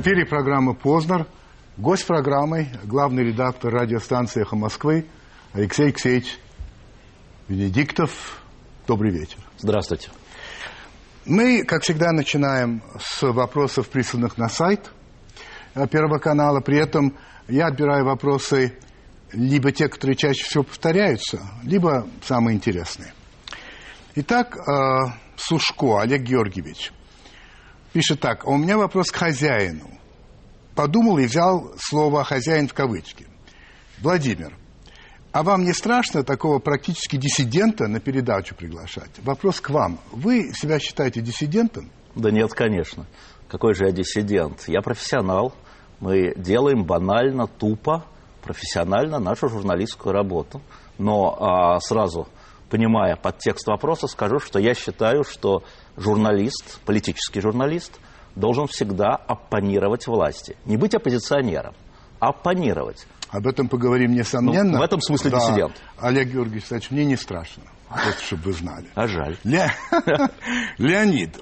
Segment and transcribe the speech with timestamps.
[0.00, 1.26] Эфире программы «Познер».
[1.76, 5.04] Гость программы– главный редактор радиостанции «Эхо Москвы»
[5.52, 6.38] Алексей Алексеевич
[7.48, 8.40] Венедиктов.
[8.86, 9.36] Добрый вечер.
[9.58, 10.08] Здравствуйте.
[11.26, 14.90] Мы, как всегда, начинаем с вопросов, присланных на сайт
[15.90, 16.60] Первого канала.
[16.60, 17.14] При этом
[17.46, 18.78] я отбираю вопросы
[19.34, 23.12] либо те, которые чаще всего повторяются, либо самые интересные.
[24.14, 26.90] Итак, э, Сушко Олег Георгиевич
[27.92, 28.46] пишет так.
[28.46, 29.99] «А у меня вопрос к хозяину.
[30.74, 33.26] Подумал и взял слово «хозяин» в кавычки.
[34.00, 34.56] Владимир,
[35.32, 39.10] а вам не страшно такого практически диссидента на передачу приглашать?
[39.22, 40.00] Вопрос к вам.
[40.10, 41.90] Вы себя считаете диссидентом?
[42.16, 43.06] Да нет, конечно.
[43.48, 44.64] Какой же я диссидент?
[44.66, 45.52] Я профессионал.
[46.00, 48.04] Мы делаем банально, тупо,
[48.42, 50.60] профессионально нашу журналистскую работу.
[50.98, 52.26] Но а, сразу,
[52.68, 55.62] понимая подтекст вопроса, скажу, что я считаю, что
[55.96, 58.00] журналист, политический журналист,
[58.36, 60.56] должен всегда оппонировать власти.
[60.66, 61.74] Не быть оппозиционером,
[62.18, 63.06] а оппонировать.
[63.30, 64.72] Об этом поговорим несомненно.
[64.72, 65.38] Ну, в этом смысле да.
[65.38, 65.72] диссидент.
[65.98, 67.62] Олег Георгиевич, кстати, мне не страшно.
[67.88, 68.86] Просто, чтобы вы знали.
[68.94, 69.36] А жаль.
[69.44, 69.72] Ле...
[70.78, 71.36] Леонид,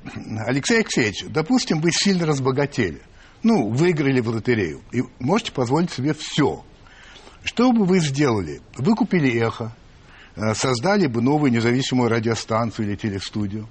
[0.47, 3.03] Алексей Алексеевич, допустим, вы сильно разбогатели.
[3.43, 4.81] Ну, выиграли в лотерею.
[4.93, 6.65] И можете позволить себе все.
[7.45, 8.61] Что бы вы сделали?
[8.77, 9.73] Вы купили эхо,
[10.37, 13.69] э, создали бы новую независимую радиостанцию или телестудию.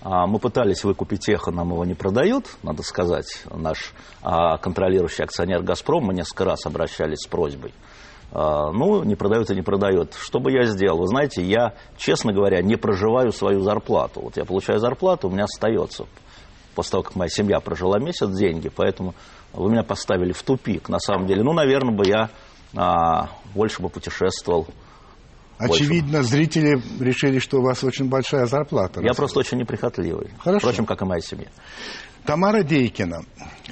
[0.00, 3.44] А, мы пытались выкупить эхо, нам его не продают, надо сказать.
[3.54, 3.92] Наш
[4.22, 7.72] а, контролирующий акционер «Газпром», мы несколько раз обращались с просьбой.
[8.32, 10.14] А, ну, не продают и не продают.
[10.14, 10.98] Что бы я сделал?
[10.98, 14.20] Вы знаете, я, честно говоря, не проживаю свою зарплату.
[14.22, 16.06] Вот я получаю зарплату, у меня остается.
[16.74, 18.68] После того, как моя семья прожила месяц, деньги.
[18.68, 19.14] Поэтому
[19.52, 21.44] вы меня поставили в тупик, на самом деле.
[21.44, 22.30] Ну, наверное, бы я
[22.76, 24.66] а, больше бы путешествовал,
[25.58, 26.28] Очевидно, больше.
[26.28, 29.00] зрители решили, что у вас очень большая зарплата.
[29.02, 30.30] Я просто очень неприхотливый.
[30.38, 30.66] Хорошо.
[30.66, 31.48] Впрочем, как и моя семья.
[32.24, 33.24] Тамара Дейкина.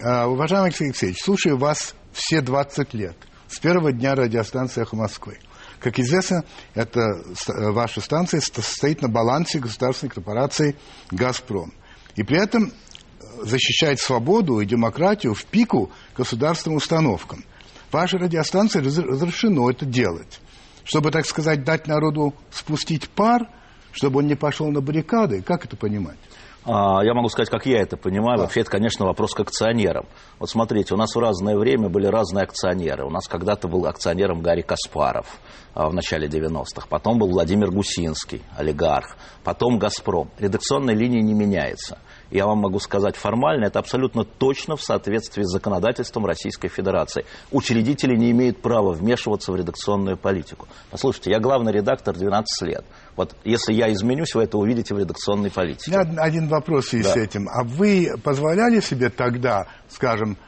[0.02, 3.16] А, уважаемый Алексей Алексеевич, слушаю вас все 20 лет.
[3.48, 5.38] С первого дня радиостанции «Эхо Москвы».
[5.80, 6.44] Как известно,
[6.74, 7.00] эта
[7.46, 10.76] ваша станция стоит на балансе государственной корпорации
[11.10, 11.72] «Газпром».
[12.14, 17.44] И при этом э, защищает свободу и демократию в пику государственным установкам.
[17.90, 20.40] Вашей радиостанции разрешено это делать
[20.84, 23.48] чтобы, так сказать, дать народу спустить пар,
[23.92, 25.42] чтобы он не пошел на баррикады?
[25.42, 26.18] Как это понимать?
[26.64, 28.38] А, я могу сказать, как я это понимаю.
[28.38, 28.44] Да.
[28.44, 30.06] Вообще, это, конечно, вопрос к акционерам.
[30.38, 33.04] Вот смотрите, у нас в разное время были разные акционеры.
[33.04, 35.26] У нас когда-то был акционером Гарри Каспаров
[35.74, 36.86] а, в начале 90-х.
[36.88, 39.16] Потом был Владимир Гусинский, олигарх.
[39.42, 40.30] Потом «Газпром».
[40.38, 41.98] Редакционная линия не меняется
[42.32, 47.24] я вам могу сказать формально, это абсолютно точно в соответствии с законодательством Российской Федерации.
[47.50, 50.66] Учредители не имеют права вмешиваться в редакционную политику.
[50.90, 52.84] Послушайте, я главный редактор 12 лет.
[53.16, 55.96] Вот если я изменюсь, вы это увидите в редакционной политике.
[55.96, 57.14] У меня один вопрос есть да.
[57.14, 57.48] с этим.
[57.48, 60.38] А вы позволяли себе тогда, скажем,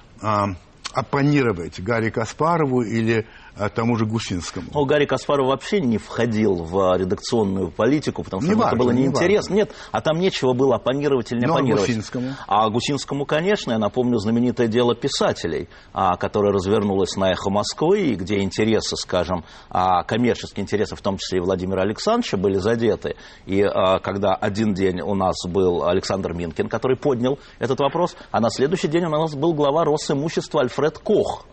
[0.94, 4.66] оппонировать Гарри Каспарову или а, тому же Гусинскому.
[4.74, 8.90] Ну, Гарри Каспаров вообще не входил в редакционную политику, потому что не важно, это было
[8.90, 9.52] неинтересно.
[9.52, 11.84] Не Нет, а там нечего было оппонировать или не Но ну, оппонировать.
[11.84, 12.34] А Гусинскому?
[12.48, 18.40] А Гусинскому, конечно, я напомню знаменитое дело писателей, а, которое развернулось на «Эхо Москвы», где
[18.40, 23.16] интересы, скажем, а, коммерческие интересы, в том числе и Владимира Александровича, были задеты.
[23.46, 23.62] И
[24.02, 28.88] когда один день у нас был Александр Минкин, который поднял этот вопрос, а на следующий
[28.88, 31.46] день у нас был глава Росимущества Альфред Кох,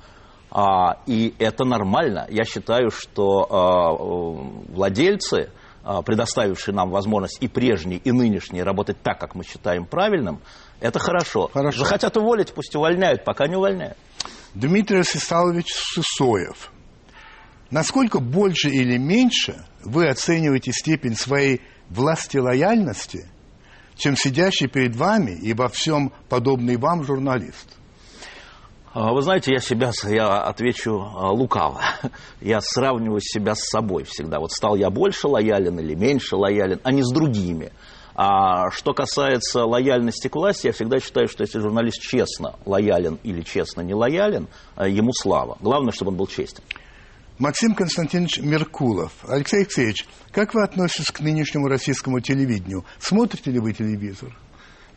[0.52, 2.28] а, и это нормально.
[2.30, 3.94] Я считаю, что а,
[4.74, 5.50] владельцы,
[5.84, 10.42] а, предоставившие нам возможность и прежние, и нынешние работать так, как мы считаем правильным,
[10.82, 11.50] это хорошо.
[11.54, 11.80] хорошо.
[11.80, 13.98] Захотят уволить, пусть увольняют, пока не увольняют.
[14.54, 16.72] Дмитрий Ростиславович Сысоев.
[17.70, 23.30] Насколько больше или меньше вы оцениваете степень своей властелояльности,
[23.96, 27.78] чем сидящий перед вами и во всем подобный вам журналист?
[28.94, 31.82] А, вы знаете, я себя, я отвечу а, лукаво.
[32.42, 34.40] Я сравниваю себя с собой всегда.
[34.40, 37.72] Вот стал я больше лоялен или меньше лоялен, а не с другими.
[38.16, 43.42] А что касается лояльности к власти, я всегда считаю, что если журналист честно лоялен или
[43.42, 45.58] честно не лоялен, а, ему слава.
[45.62, 46.64] Главное, чтобы он был честен.
[47.40, 49.14] Максим Константинович Меркулов.
[49.26, 52.84] Алексей Алексеевич, как вы относитесь к нынешнему российскому телевидению?
[53.00, 54.36] Смотрите ли вы телевизор?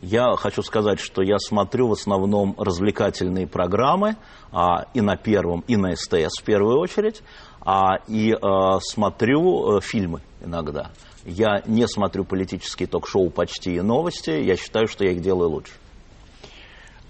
[0.07, 4.17] Я хочу сказать, что я смотрю в основном развлекательные программы
[4.51, 7.23] а, и на Первом, и на СТС в первую очередь,
[7.61, 10.91] а, и а, смотрю а, фильмы иногда.
[11.25, 15.73] Я не смотрю политические ток-шоу почти и новости, я считаю, что я их делаю лучше.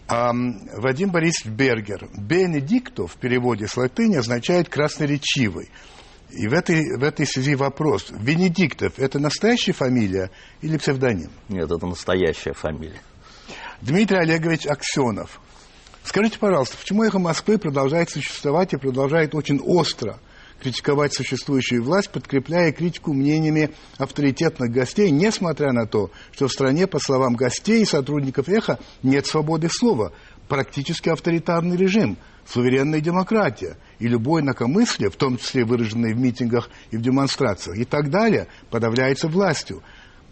[0.07, 0.31] А,
[0.77, 2.07] Вадим Борисович Бергер.
[2.17, 5.69] Бенедикто в переводе с латыни означает красноречивый.
[6.35, 8.07] И в этой, в этой связи вопрос.
[8.11, 11.31] Венедиктов– это настоящая фамилия или псевдоним?
[11.47, 13.01] Нет, это настоящая фамилия.
[13.81, 15.39] Дмитрий Олегович Аксенов.
[16.03, 20.19] Скажите, пожалуйста, почему «Эхо Москвы» продолжает существовать и продолжает очень остро
[20.61, 26.99] критиковать существующую власть, подкрепляя критику мнениями авторитетных гостей, несмотря на то, что в стране, по
[26.99, 30.11] словам гостей и сотрудников «Эхо», нет свободы слова,
[30.49, 36.97] практически авторитарный режим, суверенная демократия, и любое инакомыслие, в том числе выраженное в митингах и
[36.97, 39.81] в демонстрациях и так далее, подавляется властью.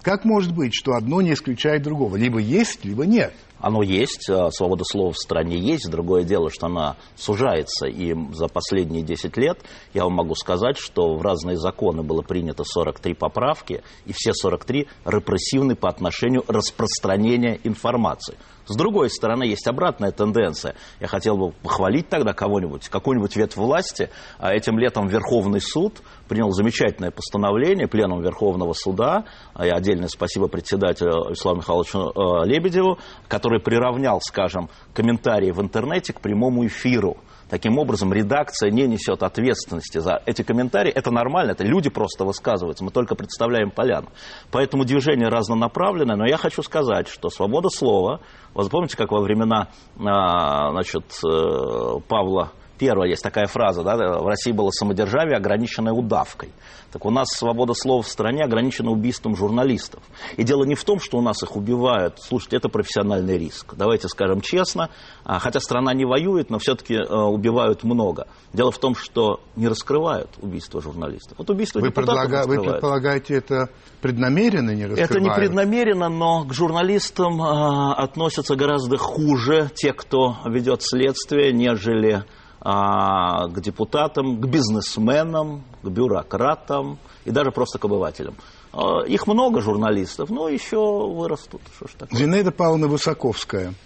[0.03, 2.17] Как может быть, что одно не исключает другого?
[2.17, 3.33] Либо есть, либо нет.
[3.59, 5.89] Оно есть, а, свобода слова в стране есть.
[5.89, 7.87] Другое дело, что она сужается.
[7.87, 9.59] И за последние 10 лет
[9.93, 14.89] я вам могу сказать, что в разные законы было принято 43 поправки, и все 43
[15.05, 18.35] репрессивны по отношению распространения информации.
[18.65, 20.75] С другой стороны, есть обратная тенденция.
[20.99, 24.09] Я хотел бы похвалить тогда кого-нибудь, какую-нибудь ветвь власти.
[24.39, 29.25] А этим летом Верховный суд принял замечательное постановление Пленум Верховного суда,
[29.61, 36.21] и отдельное спасибо председателю Исламу Михайловичу э, Лебедеву, который приравнял, скажем, комментарии в интернете к
[36.21, 37.17] прямому эфиру.
[37.53, 40.91] Таким образом, редакция не несет ответственности за эти комментарии.
[40.91, 44.09] Это нормально, это люди просто высказываются, мы только представляем поляну.
[44.49, 48.21] Поэтому движение разнонаправленное, но я хочу сказать, что свобода слова,
[48.55, 49.67] вы помните, как во времена
[49.99, 56.51] а, значит, э, Павла Первое, есть такая фраза, да, в России было самодержавие, ограниченное удавкой.
[56.93, 60.03] Так у нас свобода слова в стране ограничена убийством журналистов.
[60.37, 62.19] И дело не в том, что у нас их убивают.
[62.19, 63.73] Слушайте, это профессиональный риск.
[63.75, 64.91] Давайте скажем честно.
[65.23, 68.27] А, хотя страна не воюет, но все-таки э, убивают много.
[68.53, 71.35] Дело в том, что не раскрывают убийство журналистов.
[71.39, 72.43] Вот убийство вы, предлага...
[72.45, 73.69] вы предполагаете, это
[74.01, 75.11] преднамеренно не раскрывают?
[75.11, 82.23] Это не преднамеренно, но к журналистам э, относятся гораздо хуже те, кто ведет следствие, нежели
[82.63, 88.35] а, к депутатам, к бизнесменам, к бюрократам и даже просто к обывателям.
[88.71, 91.61] А, их много журналистов, но еще вырастут.
[91.75, 92.17] Что ж такое?
[92.17, 93.73] Зинаида Павловна Высоковская–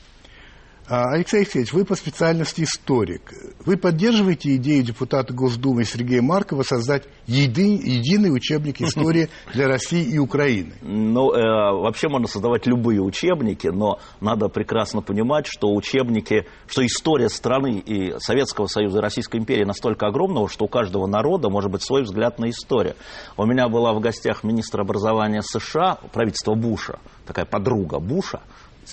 [0.89, 3.33] Алексей Алексеевич, вы по специальности историк.
[3.65, 10.17] Вы поддерживаете идею депутата Госдумы Сергея Маркова создать еди, единый учебник истории для России и
[10.17, 10.75] Украины?
[10.81, 11.41] Ну, э,
[11.81, 18.17] вообще можно создавать любые учебники, но надо прекрасно понимать, что учебники, что история страны и
[18.19, 22.39] Советского Союза и Российской империи настолько огромного, что у каждого народа может быть свой взгляд
[22.39, 22.95] на историю.
[23.35, 28.39] У меня была в гостях министр образования США, правительство Буша, такая подруга Буша,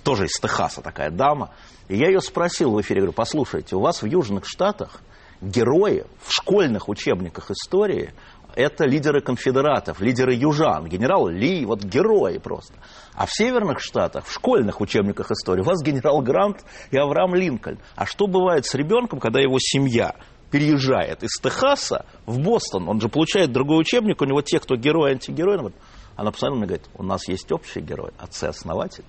[0.02, 1.50] тоже из Техаса такая дама,
[1.88, 5.00] и я ее спросил в эфире, говорю, послушайте, у вас в Южных Штатах
[5.40, 8.14] герои в школьных учебниках истории
[8.54, 12.74] это лидеры конфедератов, лидеры южан, генерал Ли, вот герои просто.
[13.14, 17.78] А в северных штатах, в школьных учебниках истории, у вас генерал Грант и Авраам Линкольн.
[17.96, 20.14] А что бывает с ребенком, когда его семья
[20.50, 22.88] переезжает из Техаса в Бостон?
[22.88, 25.72] Он же получает другой учебник, у него те, кто герой, антигерой.
[26.16, 29.04] Она постоянно мне говорит, у нас есть общий герой, отцы-основатель.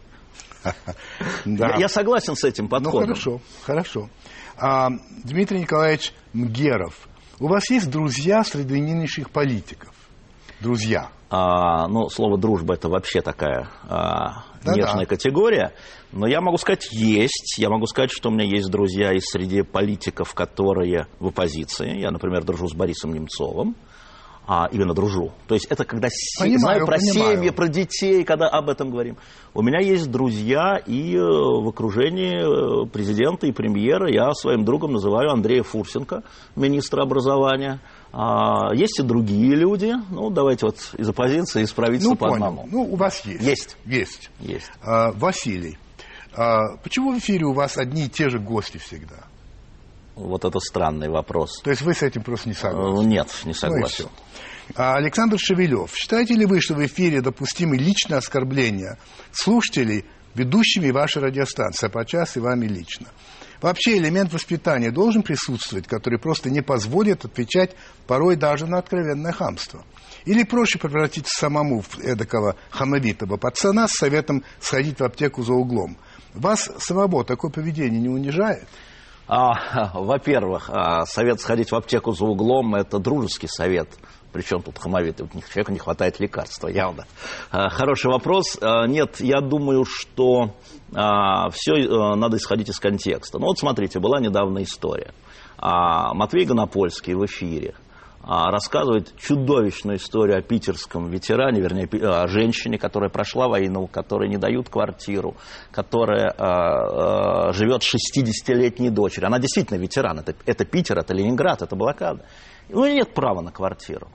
[1.45, 1.75] Да.
[1.77, 3.01] Я согласен с этим подходом.
[3.01, 4.09] Ну, хорошо, хорошо.
[4.57, 4.89] А,
[5.23, 7.07] Дмитрий Николаевич Мгеров,
[7.39, 9.93] у вас есть друзья среди нынешних политиков?
[10.59, 11.09] Друзья.
[11.29, 15.73] А, ну, слово дружба это вообще такая а, да, нежная категория.
[16.11, 17.55] Но я могу сказать, есть.
[17.57, 21.99] Я могу сказать, что у меня есть друзья и среди политиков, которые в оппозиции.
[21.99, 23.75] Я, например, дружу с Борисом Немцовым
[24.47, 25.31] а, именно дружу.
[25.47, 26.07] То есть это когда
[26.39, 27.37] понимаю, знаю про понимаю.
[27.37, 29.17] семьи, про детей, когда об этом говорим.
[29.53, 34.11] У меня есть друзья и э, в окружении э, президента и премьера.
[34.11, 36.23] Я своим другом называю Андрея Фурсенко,
[36.55, 37.79] министра образования.
[38.11, 39.93] А, есть и другие люди.
[40.11, 42.45] Ну, давайте вот из оппозиции, из правительства ну, по понял.
[42.45, 42.67] одному.
[42.71, 43.41] Ну, у вас есть.
[43.41, 43.77] Есть.
[43.85, 44.29] Есть.
[44.39, 44.71] есть.
[44.83, 45.77] А, Василий,
[46.35, 49.24] а, почему в эфире у вас одни и те же гости всегда?
[50.15, 51.59] Вот это странный вопрос.
[51.61, 53.05] То есть вы с этим просто не согласны?
[53.05, 54.05] Нет, не согласен.
[54.05, 54.11] Ну
[54.75, 58.97] Александр Шевелев, считаете ли вы, что в эфире допустимы личные оскорбления
[59.31, 63.07] слушателей ведущими вашей радиостанции, а подчас и вами лично?
[63.61, 67.75] Вообще элемент воспитания должен присутствовать, который просто не позволит отвечать
[68.07, 69.83] порой даже на откровенное хамство.
[70.25, 75.97] Или проще превратиться самому в эдакого хамовитого пацана с советом сходить в аптеку за углом.
[76.33, 78.67] Вас самого такое поведение не унижает?
[79.27, 83.89] А, во-первых, а, совет сходить в аптеку за углом– это дружеский совет.
[84.31, 87.05] Причем тут хамовитый, человеку не хватает лекарства, явно.
[87.51, 88.59] А, хороший вопрос.
[88.61, 90.51] Нет, я думаю, что
[90.91, 93.39] все а, надо исходить из контекста.
[93.39, 95.13] Ну вот смотрите, была недавно история.
[95.57, 97.75] Матвей Гонопольский в эфире–
[98.27, 104.69] рассказывает чудовищную историю о питерском ветеране, вернее, о женщине, которая прошла войну, которой не дают
[104.69, 105.35] квартиру,
[105.71, 109.27] которая э, э, живет с 60-летней дочерью.
[109.27, 110.19] Она действительно ветеран.
[110.19, 112.25] Это, это Питер, это Ленинград, это блокада.
[112.69, 114.07] У нее нет права на квартиру.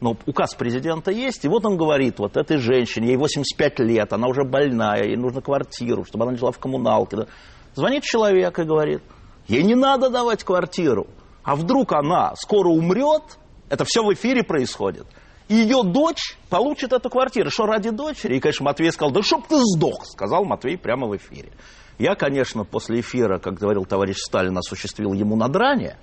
[0.00, 4.28] Но указ президента есть, и вот он говорит, вот этой женщине, ей 85 лет, она
[4.28, 7.26] уже больная, ей нужна квартиру, чтобы она жила в коммуналке.
[7.74, 9.02] Звонит человек и говорит–
[9.48, 11.06] Ей не надо давать квартиру.
[11.42, 15.06] А вдруг она скоро умрет, это все в эфире происходит,
[15.48, 17.50] и ее дочь получит эту квартиру.
[17.50, 18.36] Что ради дочери?
[18.36, 21.50] И, конечно, Матвей сказал, да чтоб ты сдох, сказал Матвей прямо в эфире.
[21.98, 25.98] Я, конечно, после эфира, как говорил товарищ Сталин, осуществил ему надрание,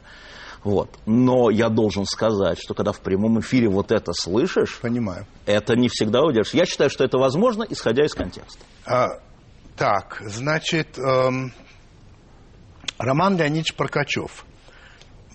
[0.66, 0.90] вот.
[1.06, 5.28] Но я должен сказать, что когда в прямом эфире вот это слышишь, Понимаю.
[5.46, 6.56] это не всегда удержишь.
[6.56, 8.60] Я считаю, что это возможно, исходя из контекста.
[8.84, 9.20] А,
[9.78, 11.54] так, значит, эм,
[12.98, 14.44] Роман Леонидович Прокачев.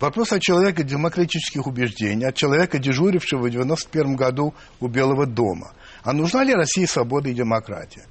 [0.00, 5.72] Вопрос о человеке демократических убеждений, от человека, дежурившего в 91 году у Белого дома.
[6.02, 8.06] А нужна ли России свобода и демократия?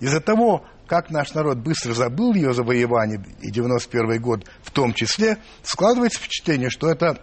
[0.00, 5.38] Из-за того, как наш народ быстро забыл ее завоевание и 91 год в том числе,
[5.62, 7.18] складывается впечатление, что это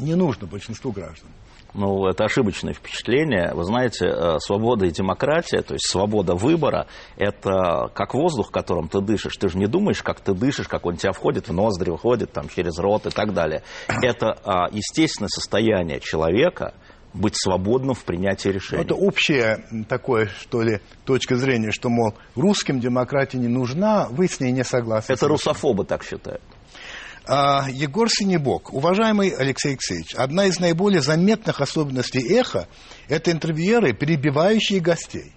[0.00, 1.30] не нужно большинству граждан.
[1.74, 3.52] Ну, это ошибочное впечатление.
[3.52, 9.00] Вы знаете, э, свобода и демократия, то есть свобода выбора, это как воздух, которым ты
[9.00, 9.36] дышишь.
[9.36, 12.48] Ты же не думаешь, как ты дышишь, как он тебя входит в ноздри, выходит там
[12.48, 13.62] через рот и так далее.
[13.88, 16.74] Это а, естественное состояние человека,
[17.12, 18.82] быть свободным в принятии решений.
[18.82, 24.40] Это общее такое, что ли, точка зрения, что, мол, русским демократия не нужна, вы с
[24.40, 25.12] ней не согласны.
[25.12, 26.42] Это русофобы так считают.
[27.26, 28.72] А, Егор Синебок.
[28.74, 32.68] Уважаемый Алексей Алексеевич, одна из наиболее заметных особенностей эхо–
[33.08, 35.32] это интервьюеры, перебивающие гостей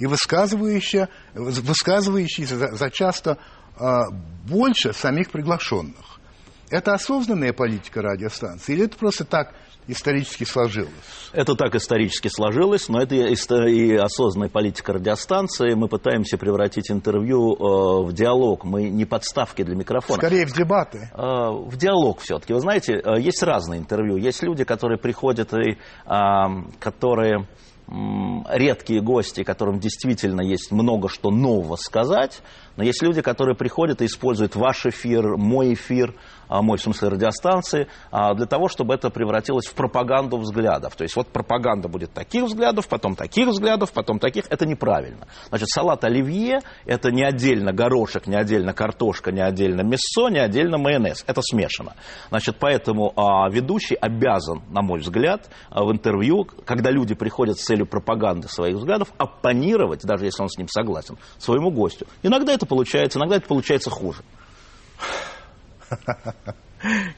[0.00, 3.38] и высказывающие, высказывающиеся за, за часто
[3.76, 6.18] а, больше самих приглашенных.
[6.70, 9.54] Это осознанная политика радиостанции или это просто так
[9.88, 10.92] исторически сложилось?
[11.32, 15.74] Это так исторически сложилось, но это и осознанная политика радиостанции.
[15.74, 18.64] Мы пытаемся превратить интервью э, в диалог.
[18.64, 20.18] Мы не подставки для микрофона.
[20.18, 21.10] Скорее в дебаты.
[21.14, 22.52] Э, в диалог все-таки.
[22.52, 24.16] Вы знаете, э, есть разные интервью.
[24.16, 25.78] Есть люди, которые приходят и
[26.78, 27.48] которые
[28.50, 32.42] редкие гости, которым действительно есть много что нового сказать,
[32.78, 36.14] но есть люди, которые приходят и используют ваш эфир, мой эфир,
[36.48, 40.94] а, мой в смысле радиостанции, а, для того, чтобы это превратилось в пропаганду взглядов.
[40.94, 44.44] То есть вот пропаганда будет таких взглядов, потом таких взглядов, потом таких.
[44.48, 45.26] Это неправильно.
[45.48, 50.78] Значит, салат оливье– это не отдельно горошек, не отдельно картошка, не отдельно мясо, не отдельно
[50.78, 51.24] майонез.
[51.26, 51.94] Это смешано.
[52.28, 57.86] Значит, поэтому а, ведущий обязан, на мой взгляд, в интервью, когда люди приходят с целью
[57.86, 62.06] пропаганды своих взглядов, оппонировать, даже если он с ним согласен, своему гостю.
[62.22, 64.22] Иногда это получается, иногда это получается хуже.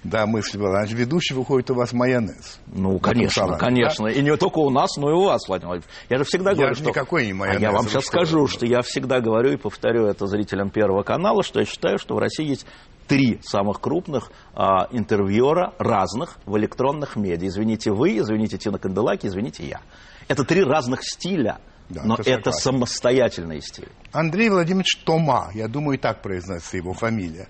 [0.04, 0.78] Да, мысль была.
[0.78, 2.58] Значит, ведущий выходит у вас майонез.
[2.66, 4.06] Ну, конечно, салате, конечно.
[4.06, 4.12] Да?
[4.12, 5.90] И не только у нас, но и у вас, Владимир Владимирович.
[6.08, 6.90] Я же всегда я говорю, же что...
[6.90, 7.60] никакой не майонез.
[7.60, 11.42] А я вам сейчас скажу, что я всегда говорю и повторю это зрителям Первого канала,
[11.42, 12.66] что я считаю, что в России есть
[13.06, 17.48] три самых крупных а, интервьюера разных в электронных медиа.
[17.48, 19.80] Извините вы, извините Тина Канделаки, извините я.
[20.28, 21.58] Это три разных стиля.
[21.90, 23.88] Да, Но это, это самостоятельный стиль.
[24.12, 27.48] Андрей Владимирович Тома, я думаю, и так произносится его фамилия.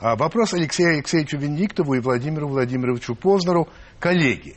[0.00, 3.68] А вопрос Алексею Алексеевичу Венедиктову и Владимиру Владимировичу Познеру.
[4.00, 4.56] Коллеги,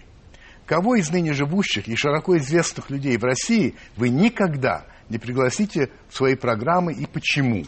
[0.65, 6.15] кого из ныне живущих и широко известных людей в России вы никогда не пригласите в
[6.15, 7.65] свои программы и почему?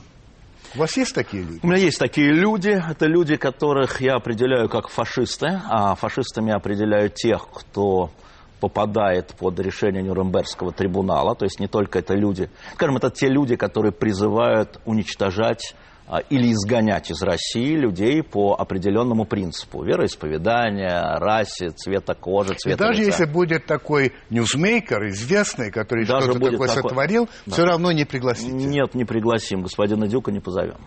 [0.76, 1.60] У вас есть такие люди?
[1.64, 2.70] У меня есть такие люди.
[2.70, 5.48] Это люди, которых я определяю как фашисты.
[5.70, 8.12] А фашистами определяю тех, кто
[8.60, 11.36] попадает под решение Нюрнбергского трибунала.
[11.36, 12.50] То есть не только это люди.
[12.74, 15.76] Скажем, это те люди, которые призывают уничтожать
[16.08, 22.88] а, или изгонять из России людей по определенному принципу вероисповедания, расе, цвета кожи, цвета И
[22.88, 23.24] даже лица.
[23.24, 26.70] если будет такой ньюсмейкер, известный, который что-то такое такой...
[26.70, 27.54] сотворил, да.
[27.54, 28.52] все равно не пригласите.
[28.52, 29.64] Нет, не пригласим.
[29.64, 30.78] Господина Дюка не позовем.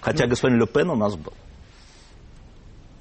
[0.00, 0.30] Хотя ну...
[0.30, 1.32] господин Ле Пен у нас был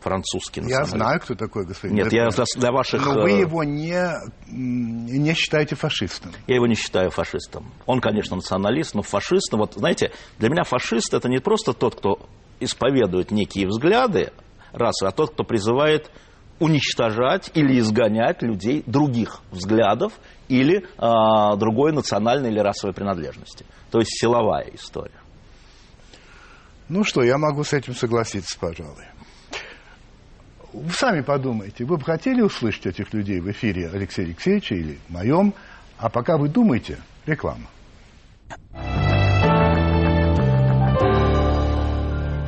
[0.01, 0.61] французский.
[0.67, 3.05] Я знаю, кто такой господин Нет, я для, для ваших...
[3.05, 4.13] Но вы э, его не,
[4.47, 6.31] не считаете фашистом.
[6.47, 7.71] Я его не считаю фашистом.
[7.85, 9.51] Он, конечно, националист, но фашист...
[9.53, 12.19] Вот, знаете, для меня фашист– это не просто тот, кто
[12.59, 14.31] исповедует некие взгляды
[14.71, 16.11] расы, а тот, кто призывает
[16.59, 20.13] уничтожать или изгонять людей других взглядов
[20.49, 23.65] или э, другой национальной или расовой принадлежности.
[23.91, 25.19] То есть силовая история.
[26.89, 29.05] Ну что, я могу с этим согласиться, пожалуй.
[30.71, 35.53] Вы сами подумайте, вы бы хотели услышать этих людей в эфире Алексея Алексеевича или моем,
[35.97, 37.67] а пока вы думаете, реклама.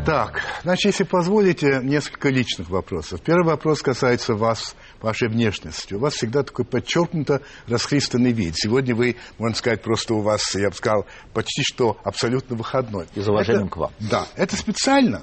[0.06, 3.22] Так, значит, если позволите, несколько личных вопросов.
[3.22, 5.94] Первый вопрос касается вас, вашей внешности.
[5.94, 8.56] У вас всегда такой подчеркнуто расхристанный вид.
[8.56, 13.06] Сегодня вы, можно сказать, просто у вас, я бы сказал, почти что абсолютно выходной.
[13.14, 13.92] Из уважения к вам.
[14.00, 14.26] Да.
[14.36, 15.22] Это специально?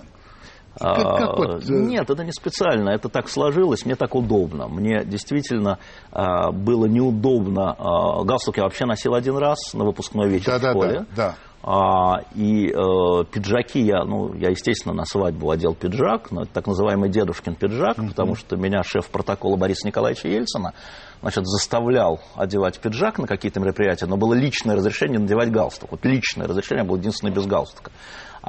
[0.78, 1.64] Как, как вот...
[1.68, 4.68] Э, Нет, это не специально, это так сложилось, мне так удобно.
[4.68, 5.78] Мне действительно
[6.12, 7.74] а, было неудобно.
[7.78, 11.06] А, галстук я вообще носил один раз на выпускной вечер да, в школе.
[11.16, 11.34] Да, да.
[11.60, 16.68] А, и э, пиджаки я, ну, я, естественно, на свадьбу одел пиджак, но это так
[16.68, 18.08] называемый дедушкин пиджак, mm-hmm.
[18.08, 20.72] потому что меня шеф протокола Бориса Николаевича Ельцина
[21.20, 25.90] значит, заставлял одевать пиджак на какие-то мероприятия, но было личное разрешение надевать галстук.
[25.90, 27.90] Вот личное разрешение было единственное без галстука.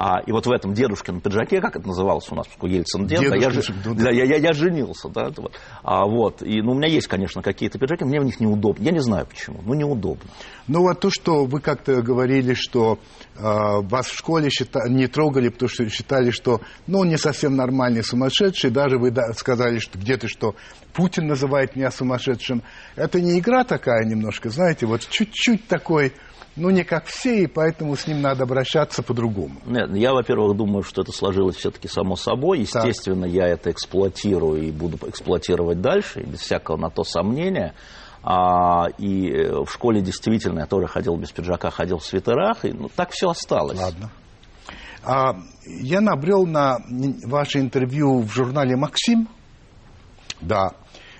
[0.02, 3.20] А, и вот в этом дедушкином пиджаке, как это называлось у нас, у Ельцин дед,
[3.20, 5.52] да, я, да, я, я, я женился, да, вот.
[5.82, 8.92] А, вот, и, ну, у меня есть, конечно, какие-то пиджаки, мне в них неудобно, я
[8.92, 10.30] не знаю почему, но неудобно.
[10.68, 12.98] Ну, вот то, что вы как-то говорили, что
[13.36, 18.02] э, вас в школе считали, не трогали, потому что считали, что, ну, не совсем нормальный,
[18.02, 20.54] сумасшедший, даже вы да, сказали, что где-то, что
[20.94, 22.62] Путин называет меня сумасшедшим,
[22.96, 26.14] это не игра такая немножко, знаете, вот чуть-чуть такой
[26.56, 29.60] ну, не как все, и поэтому с ним надо обращаться по-другому.
[29.66, 32.60] Нет, я, во-первых, думаю, что это сложилось все-таки само собой.
[32.60, 33.34] Естественно, так.
[33.34, 37.74] я это эксплуатирую и буду эксплуатировать дальше, без всякого на то сомнения.
[38.22, 42.72] А, и э, в школе действительно я тоже ходил без пиджака, ходил в свитерах, и
[42.72, 43.78] ну, так все осталось.
[43.78, 44.10] Ладно.
[45.02, 46.78] А, я набрел на
[47.24, 49.28] ваше интервью в журнале «Максим».
[50.40, 50.72] Да.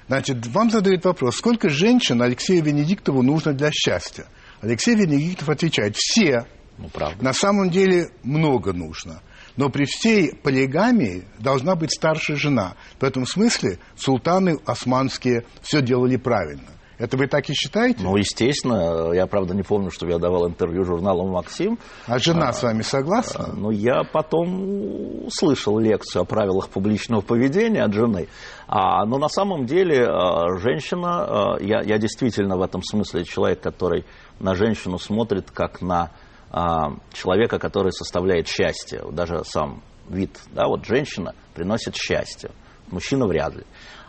[0.08, 4.26] Значит, вам задают вопрос, сколько женщин Алексею Венедиктову нужно для счастья?
[4.60, 6.46] Алексей Венедиктов отвечает, все.
[6.78, 7.22] Ну, правда.
[7.22, 9.22] На самом деле много нужно.
[9.56, 12.74] Но при всей полигамии должна быть старшая жена.
[12.98, 16.68] В этом смысле султаны османские все делали правильно.
[17.00, 18.02] Это вы так и считаете?
[18.02, 19.12] Ну, естественно.
[19.14, 21.78] Я, правда, не помню, что я давал интервью журналу «Максим».
[22.06, 23.46] А жена а, с вами согласна?
[23.46, 28.28] А, ну, я потом услышал лекцию о правилах публичного поведения от жены.
[28.68, 33.62] А, но на самом деле а, женщина, а, я, я действительно в этом смысле человек,
[33.62, 34.04] который
[34.40, 36.10] на женщину смотрит как на
[36.50, 39.02] а, человека, который составляет счастье.
[39.12, 42.50] Даже сам вид, да, вот женщина приносит счастье,
[42.90, 43.64] мужчина вряд ли.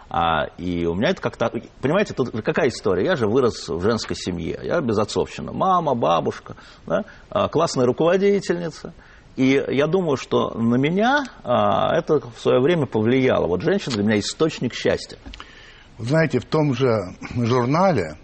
[0.09, 1.49] А, и у меня это как-то...
[1.81, 3.05] Понимаете, тут какая история?
[3.05, 4.59] Я же вырос в женской семье.
[4.61, 5.53] Я безотцовщина.
[5.53, 8.93] Мама, бабушка, да, а, классная руководительница.
[9.37, 13.47] И я думаю, что на меня а, это в свое время повлияло.
[13.47, 15.17] Вот женщина для меня источник счастья.
[15.97, 16.97] Знаете, в том же
[17.37, 18.17] журнале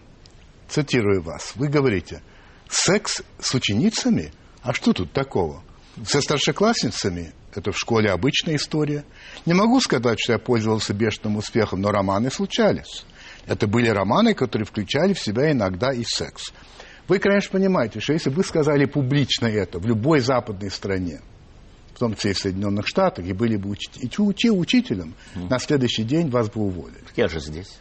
[0.68, 2.22] цитирую вас, вы говорите,
[2.70, 4.32] секс с ученицами?
[4.62, 5.64] А что тут такого?
[6.06, 9.04] Со старшеклассницами это в школе обычная история.
[9.46, 13.04] Не могу сказать, что я пользовался бешеным успехом, но романы случались.
[13.48, 16.54] Это были романы, которые включали в себя иногда и секс.
[17.08, 21.22] Вы, конечно, понимаете, что если бы сказали публично это в любой западной стране,
[21.96, 25.50] в том числе и в Соединенных Штатах, и были бы учи- учи- учителем, mm.
[25.50, 27.00] на следующий день вас бы уволили.
[27.16, 27.80] Я же здесь.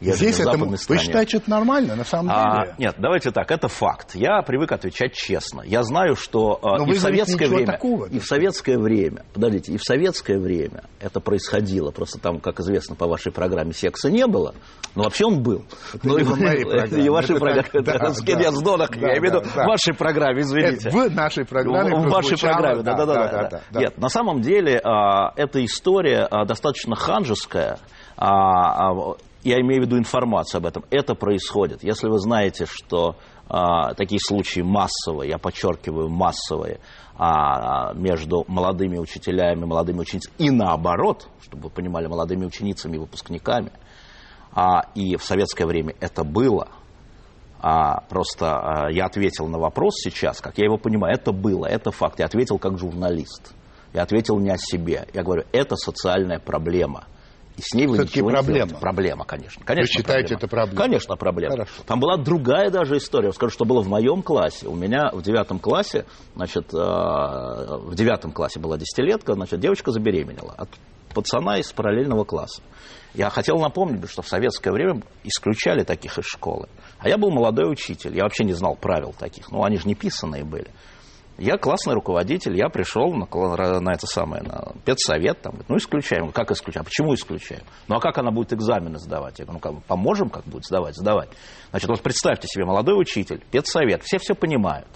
[0.00, 2.74] Я Здесь это, вы считаете, что это нормально, на самом а, деле?
[2.78, 4.14] Нет, давайте так, это факт.
[4.14, 5.62] Я привык отвечать честно.
[5.62, 9.72] Я знаю, что а, Но и в советское время, такого, и в советское время, подождите,
[9.72, 11.90] и в советское время это происходило.
[11.90, 14.54] Просто там, как известно, по вашей программе секса не было.
[14.94, 15.64] Но вообще он был.
[15.92, 17.04] Это Но и, в моей программе.
[17.04, 17.68] И вашей программе.
[17.72, 20.90] Да, да, я с Донах, да, я имею в виду в вашей программе, извините.
[20.90, 23.80] в нашей программе В вашей программе, да, да, да.
[23.80, 27.78] Нет, на самом деле а, эта история а, достаточно ханжеская
[29.44, 31.84] я имею в виду информацию об этом, это происходит.
[31.84, 36.80] Если вы знаете, что а, такие случаи массовые, я подчеркиваю, массовые,
[37.16, 43.70] а, между молодыми учителями, молодыми ученицами и наоборот, чтобы вы понимали, молодыми ученицами и выпускниками,
[44.52, 46.68] а, и в советское время это было,
[47.60, 51.90] а, просто а, я ответил на вопрос сейчас, как я его понимаю, это было, это
[51.90, 53.54] факт, я ответил как журналист.
[53.92, 55.06] Я ответил не о себе.
[55.14, 57.04] Я говорю, это социальная проблема–
[57.56, 58.72] и с ней вы ничего проблема.
[58.72, 59.64] не Проблема, конечно.
[59.64, 60.38] конечно вы считаете проблема.
[60.38, 60.82] это проблема?
[60.82, 61.52] Конечно, проблема.
[61.52, 61.72] Хорошо.
[61.86, 63.28] Там была другая даже история.
[63.28, 64.66] Я скажу, что было в моем классе.
[64.66, 70.52] У меня в девятом классе, значит, э, в девятом классе была десятилетка, значит, девочка забеременела
[70.56, 70.68] от
[71.14, 72.60] пацана из параллельного класса.
[73.14, 76.68] Я хотел напомнить, что в советское время исключали таких из школы.
[76.98, 79.52] А я был молодой учитель, я вообще не знал правил таких.
[79.52, 80.66] Ну, они же не писанные были.
[81.36, 83.26] Я классный руководитель, я пришел на,
[83.80, 86.30] на это самое, на педсовет, там, ну, исключаем.
[86.30, 86.84] Как исключаем?
[86.84, 87.64] Почему исключаем?
[87.88, 89.40] Ну, а как она будет экзамены сдавать?
[89.40, 90.96] Я говорю, ну, как, поможем, как будет сдавать?
[90.96, 91.30] Сдавать.
[91.70, 94.88] Значит, вот представьте себе, молодой учитель, педсовет, все все понимают.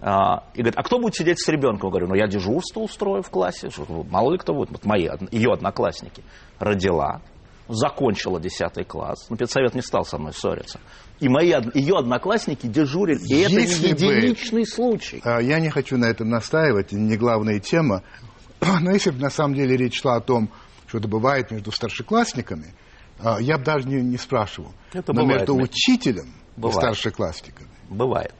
[0.00, 1.88] А, и говорит, а кто будет сидеть с ребенком?
[1.88, 3.68] Я говорю, ну, я дежурство устрою в классе.
[4.10, 4.70] Мало ли кто будет.
[4.70, 6.22] Вот мои, ее одноклассники.
[6.58, 7.20] Родила,
[7.68, 10.80] закончила 10 класс, но педсовет не стал со мной ссориться.
[11.20, 13.20] И мои, ее одноклассники дежурили.
[13.28, 15.20] И это не единичный бы, случай.
[15.24, 18.02] А, я не хочу на этом настаивать, не главная тема.
[18.60, 20.50] Но если бы на самом деле речь шла о том,
[20.86, 22.74] что это бывает между старшеклассниками,
[23.18, 24.72] а, я бы даже не, не спрашивал.
[24.92, 26.76] Это Но бывает, между учителем бывает.
[26.76, 27.68] и старшеклассниками.
[27.90, 28.34] Бывает.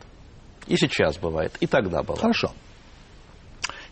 [0.66, 2.20] И сейчас бывает, и тогда бывает.
[2.20, 2.52] Хорошо.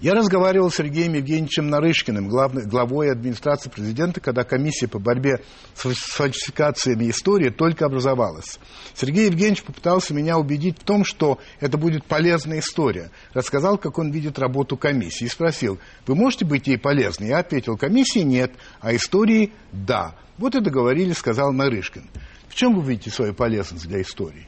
[0.00, 5.40] Я разговаривал с Сергеем Евгеньевичем Нарышкиным, главной, главой администрации президента, когда комиссия по борьбе
[5.74, 8.59] с фальсификациями истории только образовалась.
[8.94, 13.11] Сергей Евгеньевич попытался меня убедить в том, что это будет полезная история.
[13.32, 15.24] Рассказал, как он видит работу комиссии.
[15.24, 17.24] И спросил, вы можете быть ей полезны?
[17.24, 20.14] Я ответил, комиссии нет, а истории да.
[20.37, 22.11] Вот и договорились, сказал Нарышкин.
[22.48, 24.46] В чем вы видите свою полезность для истории?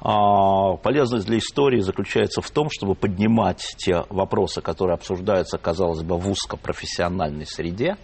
[0.00, 6.16] А, полезность для истории заключается в том, чтобы поднимать те вопросы, которые обсуждаются, казалось бы,
[6.16, 7.96] в узкопрофессиональной среде,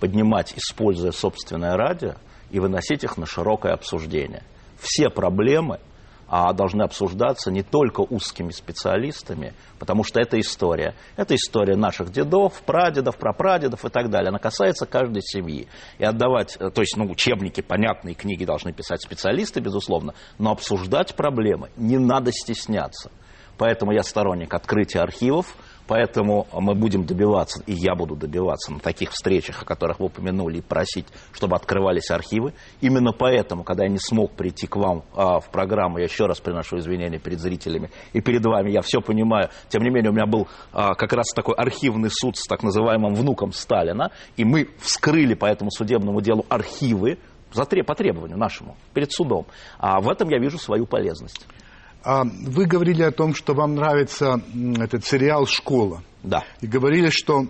[0.00, 2.14] поднимать, используя собственное радио,
[2.50, 4.42] и выносить их на широкое обсуждение.
[4.78, 5.80] Все проблемы–
[6.36, 10.96] а должны обсуждаться не только узкими специалистами, потому что это история.
[11.14, 14.30] Это история наших дедов, прадедов, прапрадедов и так далее.
[14.30, 15.68] Она касается каждой семьи.
[15.98, 21.14] И отдавать, э, то есть, ну, учебники, понятные книги должны писать специалисты, безусловно, но обсуждать
[21.14, 23.12] проблемы не надо стесняться.
[23.56, 25.54] Поэтому я сторонник открытия архивов,
[25.86, 30.58] Поэтому мы будем добиваться, и я буду добиваться на таких встречах, о которых вы упомянули,
[30.58, 32.54] и просить, чтобы открывались архивы.
[32.80, 36.40] Именно поэтому, когда я не смог прийти к вам а, в программу, я еще раз
[36.40, 39.50] приношу извинения перед зрителями и перед вами, я все понимаю.
[39.68, 43.14] Тем не менее, у меня был а, как раз такой архивный суд с так называемым
[43.14, 47.18] внуком Сталина, и мы вскрыли по этому судебному делу архивы,
[47.86, 49.46] по требованию нашему, перед судом.
[49.78, 51.46] А в этом я вижу свою полезность.
[52.04, 54.42] А вы говорили о том, что вам нравится
[54.78, 56.02] этот сериал «Школа».
[56.22, 56.44] Да.
[56.60, 57.46] И говорили, что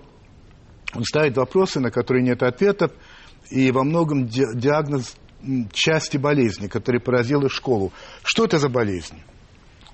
[0.94, 2.92] он ставит вопросы, на которые нет ответов,
[3.50, 5.16] и во многом диагноз
[5.72, 7.92] части болезни, которая поразила школу.
[8.22, 9.20] Что это за болезнь?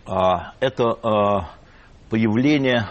[0.06, 1.50] А, это а,
[2.10, 2.86] появление,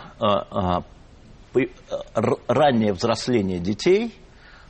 [2.48, 4.14] раннее взросление детей,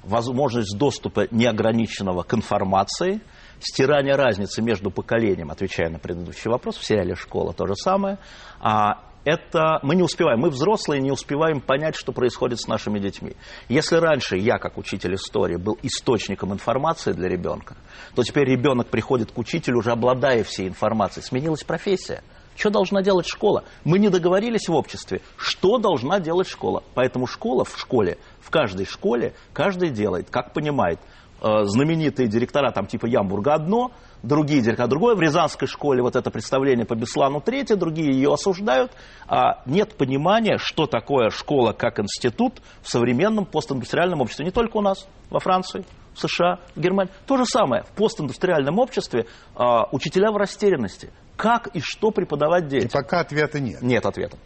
[0.04, 3.22] возможность доступа неограниченного к информации–
[3.60, 8.18] стирание разницы между поколением, отвечая на предыдущий вопрос, в сериале «Школа» то же самое,
[8.60, 13.36] а это мы не успеваем, мы взрослые не успеваем понять, что происходит с нашими детьми.
[13.68, 17.76] Если раньше я, как учитель истории, был источником информации для ребенка,
[18.16, 21.26] то теперь ребенок приходит к учителю, уже обладая всей информацией.
[21.26, 22.24] Сменилась профессия.
[22.56, 23.64] Что должна делать школа?
[23.86, 26.84] Мы не договорились в обществе, что должна делать школа.
[26.94, 31.00] Поэтому школа в школе, в каждой школе, каждый делает, как понимает.
[31.42, 33.92] Э, знаменитые директора, там типа Ямбурга одно,
[34.24, 35.16] другие директора другое.
[35.16, 38.92] В Рязанской школе вот это представление по Беслану третье, другие ее осуждают.
[39.28, 44.46] А нет понимания, что такое школа как институт в современном постиндустриальном обществе.
[44.46, 47.12] Не только у нас, во Франции, в США, в Германии.
[47.26, 47.84] То же самое.
[47.84, 49.26] В постиндустриальном обществе
[49.56, 51.10] а, учителя в растерянности.
[51.38, 52.90] Как и что преподавать детям?
[52.90, 53.82] И пока ответа нет.
[53.82, 54.38] Нет ответа.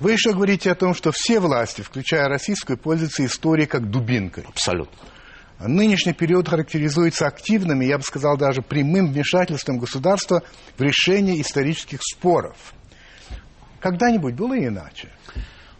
[0.00, 4.44] Вы еще говорите о том, что все власти, включая российскую, пользуются историей как дубинкой.
[4.48, 4.96] Абсолютно.
[5.58, 10.42] Нынешний период характеризуется активным, я бы сказал, даже прямым вмешательством государства
[10.76, 12.74] в решение исторических споров.
[13.80, 15.08] Когда-нибудь было иначе?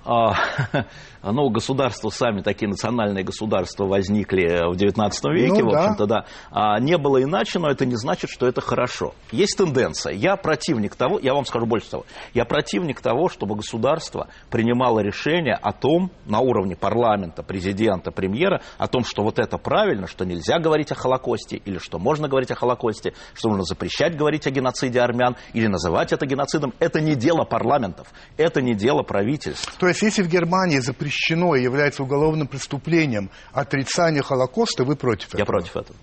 [1.26, 6.20] А, ну, государства сами, такие национальные государства возникли в XIX веке, ну, в общем-то, да.
[6.20, 6.26] да.
[6.52, 9.12] А, не было иначе, но это не значит, что это хорошо.
[9.32, 10.12] Есть тенденция.
[10.12, 15.54] Я противник того, я вам скажу больше того, я противник того, чтобы государство принимало решение
[15.54, 20.60] о том, на уровне парламента, президента, премьера, о том, что вот это правильно, что нельзя
[20.60, 25.00] говорить о Холокосте, или что можно говорить о Холокосте, что нужно запрещать говорить о геноциде
[25.00, 26.72] армян, или называть это геноцидом.
[26.78, 29.74] Это не дело парламентов, это не дело правительств.
[29.80, 30.78] То есть, если в Германии
[31.16, 35.40] запрещено и является уголовным преступлением отрицание Холокоста, вы против этого?
[35.40, 35.98] Я против этого.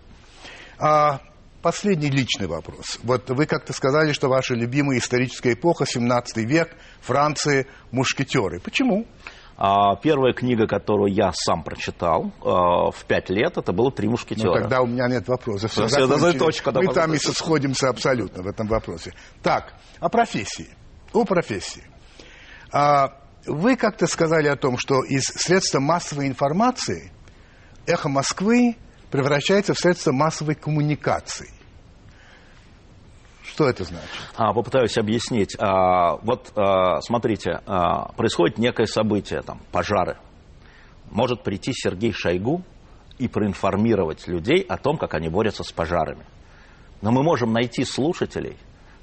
[0.80, 1.20] А,
[1.62, 3.00] последний личный вопрос.
[3.04, 8.60] Вот вы как-то сказали, что ваша любимая историческая эпоха, 17 век, Франции, мушкетеры.
[8.60, 9.06] Почему?
[9.56, 14.48] А, первая книга, которую я сам прочитал а, в пять лет, это было «Три мушкетера».
[14.48, 15.72] Ну, тогда у меня нет вопросов.
[15.72, 19.14] Все, Все, это точка, Мы там и сходимся абсолютно в этом вопросе.
[19.44, 20.70] Так, о профессии.
[21.14, 21.84] О профессии.
[22.72, 27.12] А, вы как-то сказали о том, что из средства массовой информации
[27.86, 28.78] эхо Москвы
[29.12, 31.50] превращается в средство массовой коммуникации.
[33.44, 34.10] Что это значит?
[34.36, 35.56] А, попытаюсь объяснить.
[35.60, 40.18] А, вот а, смотрите, а, происходит некое событие, там, пожары.
[41.12, 42.64] Может прийти Сергей Шойгу
[43.20, 46.26] и проинформировать людей о том, как они борются с пожарами.
[47.02, 48.58] Но мы можем найти слушателей,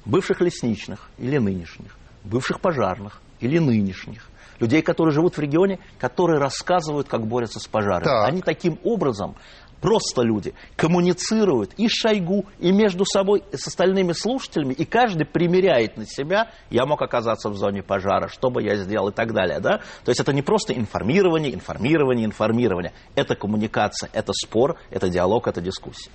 [0.05, 4.30] бывших лесничных или нынешних, бывших пожарных или нынешних,
[4.61, 8.05] людей, которые живут в регионе, которые рассказывают, как борются с пожарами.
[8.05, 8.29] Так.
[8.29, 9.37] Они таким образом
[9.81, 15.97] просто люди, коммуницируют и Шойгу, и между собой, и с остальными слушателями, и каждый примеряет
[15.97, 19.61] на себя, я мог оказаться в зоне пожара, что бы я сделал и так далее.
[19.61, 19.79] Да?
[20.05, 22.93] То есть это не просто информирование, информирование, информирование.
[23.15, 26.11] Это коммуникация, это спор, это диалог, это дискуссия.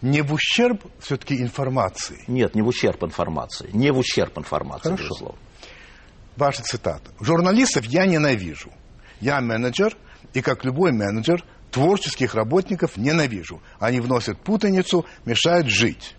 [0.00, 2.22] Не в ущерб все-таки информации?
[2.28, 3.68] Нет, не в ущерб информации.
[3.72, 5.02] Не в ущерб информации, Хорошо.
[5.02, 5.38] безусловно.
[6.38, 7.10] Ваша цитата.
[7.20, 8.70] Журналистов я ненавижу.
[9.20, 9.96] Я менеджер,
[10.32, 13.60] и как любой менеджер, творческих работников ненавижу.
[13.78, 16.14] Они вносят путаницу, мешают жить.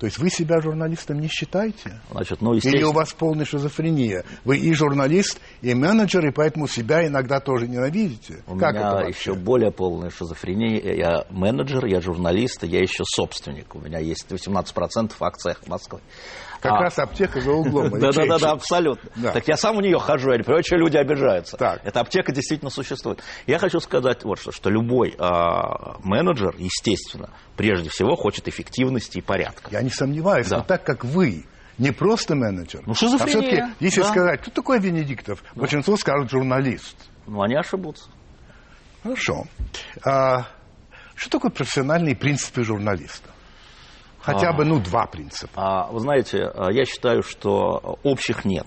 [0.00, 2.00] То есть вы себя журналистом не считаете?
[2.10, 4.24] Значит, ну, Или у вас полная шизофрения?
[4.44, 8.42] Вы и журналист, и менеджер, и поэтому себя иногда тоже ненавидите?
[8.46, 9.10] У как меня это вообще?
[9.10, 10.94] еще более полная шизофрения.
[10.94, 13.74] Я менеджер, я журналист, я еще собственник.
[13.74, 16.00] У меня есть 18% в акциях Москвы.
[16.60, 16.80] Как А.
[16.82, 17.86] раз аптека за углом.
[17.96, 19.10] или Да-да-да, абсолютно.
[19.16, 19.32] Да.
[19.32, 21.56] Так я сам у нее хожу, я не понимаю, что люди обижаются.
[21.56, 21.80] Так.
[21.84, 23.22] Эта аптека действительно существует.
[23.46, 29.20] Я хочу сказать вот что, что любой а, менеджер, естественно, прежде всего хочет эффективности и
[29.22, 29.70] порядка.
[29.70, 30.58] Я не сомневаюсь, Да.
[30.58, 31.46] но так как вы
[31.78, 34.08] не просто менеджер, Ну, а все-таки, если да.
[34.08, 36.94] сказать, кто такой Венедиктов, большинство скажут журналист.
[37.26, 38.10] Ну, они ошибутся.
[39.02, 39.44] Хорошо.
[40.04, 40.44] А,
[41.14, 43.30] что такое профессиональные принципы журналиста?
[44.20, 44.52] Хотя А.
[44.52, 45.52] бы, ну, два принципа.
[45.56, 48.66] А, Вы знаете, а, я считаю, что общих нет.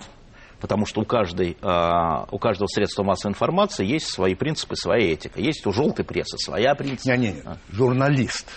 [0.60, 5.39] Потому что у, каждой, а, у каждого средства массовой информации есть свои принципы, своя этика.
[5.42, 7.06] Есть у желтой прессы своя принцип.
[7.06, 8.48] Не-не-не, журналист.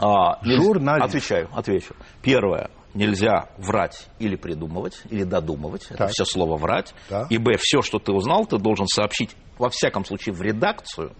[0.00, 1.06] А, нельзя- Журналист.
[1.06, 1.94] Отвечаю, отвечу.
[2.22, 2.70] Первое.
[2.94, 5.86] Нельзя врать или придумывать, или додумывать.
[5.86, 6.10] Это Так.
[6.12, 6.94] все слово врать.
[7.10, 7.26] Да.
[7.28, 7.56] И Б.
[7.58, 11.12] Все, что ты узнал, ты должен сообщить, во всяком случае, в редакцию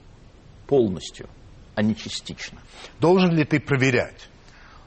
[0.69, 1.29] полностью,
[1.75, 2.59] а не частично.
[3.01, 4.29] Должен ли ты проверять?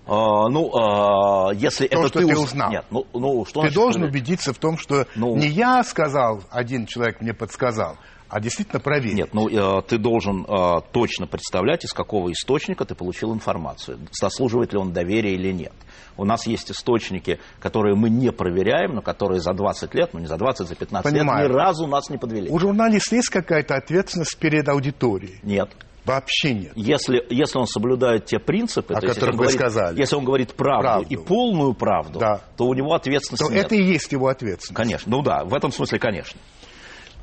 [0.07, 2.71] А, ну, а, если То, это что ты уз- узнал.
[2.71, 4.21] Нет, ну, ну, что Ты значит должен проверять?
[4.23, 5.35] убедиться в том, что Ну.
[5.35, 7.97] не я сказал, один человек мне подсказал,
[8.29, 9.15] а действительно проверить.
[9.17, 14.73] Нет, ну э, ты должен э, точно представлять, из какого источника ты получил информацию, заслуживает
[14.73, 15.73] ли он доверия или нет.
[16.17, 20.25] У нас есть источники, которые мы не проверяем, но которые за 20 лет, ну не
[20.25, 21.47] за 20, за 15 Понимаю.
[21.47, 22.49] лет ни разу нас не подвели.
[22.49, 25.39] У журналиста есть какая-то ответственность перед аудиторией?
[25.43, 25.69] Нет.
[26.07, 26.71] Вообще нет.
[26.75, 29.99] Если, если он соблюдает те принципы, О то которых вы говорит- сказали.
[29.99, 31.07] если он говорит правду, Правду.
[31.09, 32.41] и полную правду, Да.
[32.55, 33.65] то у него ответственности То нет.
[33.65, 34.73] это и есть его ответственность.
[34.75, 36.39] Конечно, ну да, в этом смысле, конечно.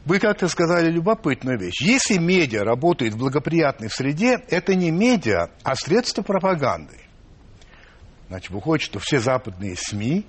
[0.04, 1.80] Вы как-то сказали любопытную вещь.
[1.80, 6.98] Если медиа работает в благоприятной среде, это не медиа, а средство пропаганды.
[8.28, 10.26] Значит, выходит, что все западные СМИ,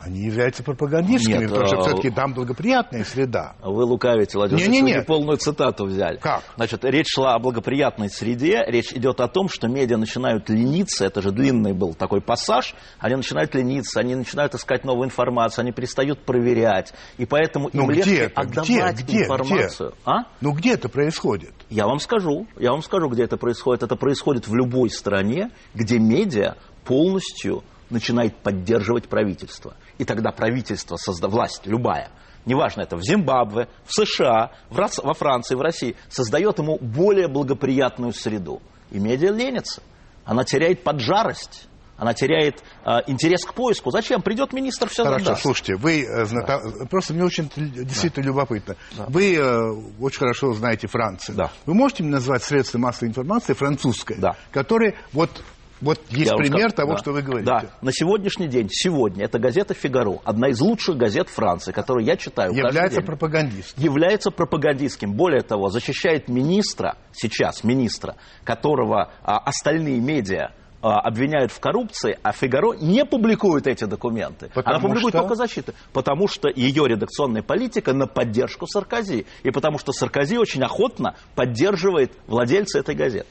[0.00, 3.54] они являются пропагандистскими, Нет, потому что а, все-таки там благоприятная среда.
[3.62, 4.62] Вы лукавите, Владимир.
[4.68, 4.98] Не-не-не.
[4.98, 6.18] Вы полную цитату взяли.
[6.18, 6.42] Как?
[6.56, 8.62] Значит, речь шла о благоприятной среде.
[8.66, 11.04] Речь идет о том, что медиа начинают лениться.
[11.04, 12.74] Это же длинный был такой пассаж.
[13.00, 16.92] Они начинают лениться, они начинают искать новую информацию, они перестают проверять.
[17.16, 18.40] И поэтому Ну им где легче это?
[18.40, 19.02] отдавать Где?
[19.02, 19.22] Где?
[19.24, 19.94] информацию.
[20.04, 20.24] А?
[20.40, 21.52] Ну где это происходит?
[21.70, 23.82] Я вам скажу, я вам скажу, где это происходит.
[23.82, 29.74] Это происходит в любой стране, где медиа полностью начинает поддерживать правительство.
[29.98, 31.28] И тогда правительство, созда...
[31.28, 32.10] власть любая,
[32.46, 38.12] неважно это в Зимбабве, в США, в во Франции, в России, создает ему более благоприятную
[38.12, 38.60] среду.
[38.90, 39.82] И медиа ленится.
[40.24, 41.68] Она теряет поджарость.
[41.96, 43.90] Она теряет а, интерес к поиску.
[43.90, 44.22] Зачем?
[44.22, 45.42] Придет министр, все Хорошо, задаст.
[45.42, 48.76] слушайте, вы э, зната- просто мне очень действительно любопытно.
[49.08, 49.70] Вы э,
[50.00, 51.34] очень хорошо знаете Францию.
[51.36, 51.50] Да.
[51.66, 54.36] Вы можете назвать средства массовой информации французское, Да.
[54.52, 55.42] которые вот
[55.80, 56.98] вот есть Я пример скажу, того, да.
[56.98, 57.50] что вы говорите.
[57.50, 62.16] Да, на сегодняшний день, сегодня, это газета «Фигаро», одна из лучших газет Франции, которую я
[62.16, 63.82] читаю Является пропагандистом.
[63.82, 65.12] является пропагандистским.
[65.12, 72.32] Более того, защищает министра, сейчас министра, которого а, остальные медиа а, обвиняют в коррупции, а
[72.32, 74.48] Фигаро не публикует эти документы.
[74.54, 75.22] Потому Она публикует что?
[75.22, 75.74] только защиты.
[75.92, 79.26] Потому что ее редакционная политика на поддержку Саркози.
[79.42, 83.26] И потому что Саркози очень охотно поддерживает владельца этой газеты.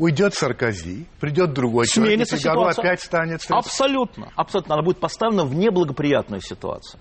[0.00, 2.82] Уйдет Саркози, придет другой человек, Сменится и Фигаро ситуация.
[2.82, 3.40] опять станет...
[3.50, 4.32] Абсолютно.
[4.34, 4.74] Абсолютно.
[4.74, 6.98] Она будет поставлена в неблагоприятную ситуацию.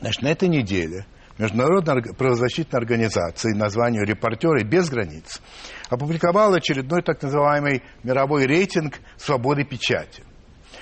[0.00, 1.06] Значит, на этой неделе
[1.38, 5.40] Международная правозащитная организация названию «Репортеры без границ»
[5.88, 10.24] опубликовала очередной так называемый мировой рейтинг свободы печати.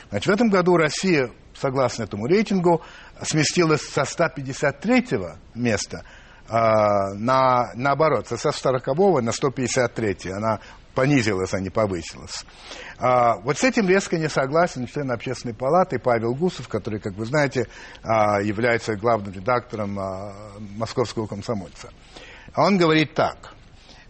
[0.08, 2.80] Значит, в этом году Россия, согласно этому рейтингу,
[3.20, 5.04] сместилась со 153
[5.54, 6.04] места
[6.48, 10.32] а, на, наоборот, со 140 на 153.
[10.32, 10.60] Она
[10.94, 12.44] понизилась, а не повысилась.
[12.98, 17.26] А, вот с этим резко не согласен член общественной палаты Павел Гусов, который, как вы
[17.26, 17.68] знаете,
[18.02, 20.32] а, является главным редактором а,
[20.76, 21.90] московского комсомольца.
[22.56, 23.54] Он говорит так.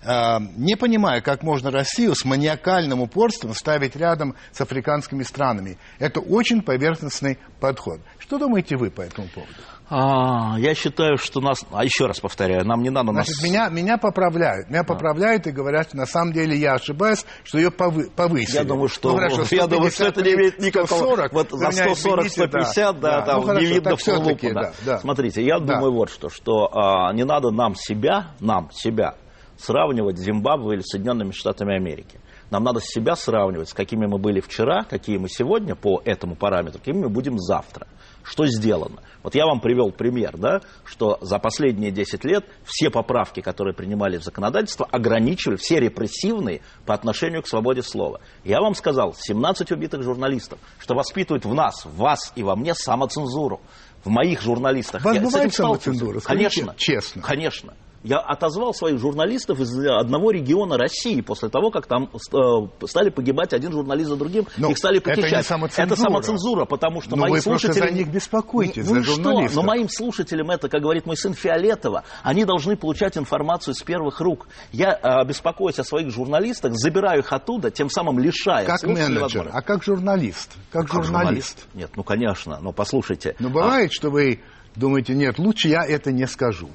[0.04, 5.78] А, Не понимаю, как можно Россию с маниакальным упорством ставить рядом с африканскими странами.
[5.98, 8.00] Это очень поверхностный подход.
[8.18, 9.54] Что думаете вы по этому поводу?
[9.90, 11.64] А, я считаю, что нас...
[11.70, 13.12] А еще раз повторяю, нам не надо...
[13.12, 13.42] Значит, нас...
[13.44, 14.70] меня, меня поправляют.
[14.70, 18.56] Меня поправляют и говорят, что на самом деле я ошибаюсь, что ее повы- повысили.
[18.56, 20.98] Я думаю, что, Ну, хорошо, я думаю, что это не имеет 153, никакого...
[21.16, 24.48] 140, вот за меня 140, извините, 150, да, там Ну, хорошо, не видно в лупу,
[24.54, 24.60] да.
[24.62, 24.98] да, да.
[25.00, 25.74] Смотрите, я Да.
[25.74, 29.14] думаю вот что, что а, не надо нам себя, нам, себя,
[29.58, 32.20] сравнивать с Зимбабве или Соединенными Штатами Америки.
[32.50, 36.78] Нам надо себя сравнивать, с какими мы были вчера, какие мы сегодня по этому параметру,
[36.78, 37.86] какими мы будем завтра.
[38.24, 39.02] Что сделано?
[39.22, 44.16] Вот я вам привел пример, да, что за последние 10 лет все поправки, которые принимали
[44.16, 48.20] в законодательство, ограничивали, все репрессивные по отношению к свободе слова.
[48.42, 52.74] Я вам сказал, 17 убитых журналистов, что воспитывает в нас, в вас и во мне
[52.74, 53.60] самоцензуру.
[54.02, 55.02] В моих журналистах.
[55.02, 56.20] Вас Я бывает самоцензура?
[56.20, 56.74] Конечно.
[56.76, 57.22] честно.
[57.22, 57.74] Конечно.
[58.04, 63.54] Я отозвал своих журналистов из одного региона России после того, как там э, стали погибать
[63.54, 65.46] один журналист за другим, Но их стали это не похищать.
[65.46, 65.86] самоцензура.
[65.86, 67.88] Это самоцензура, потому что Но мои вы слушатели...
[67.88, 72.04] за них беспокойтесь, ну за что, но моим слушателям это, как говорит мой сын Фиолетова,
[72.22, 74.48] они должны получать информацию с первых рук.
[74.70, 79.62] Я э, беспокоюсь о своих журналистах, забираю их оттуда, тем самым лишая Как менеджер, а
[79.62, 80.52] как журналист?
[80.70, 81.66] Как, Как журналист?
[81.72, 83.34] Нет, ну конечно, но послушайте.
[83.38, 84.40] Но бывает, что вы
[84.76, 86.68] думаете, нет, лучше я это не скажу.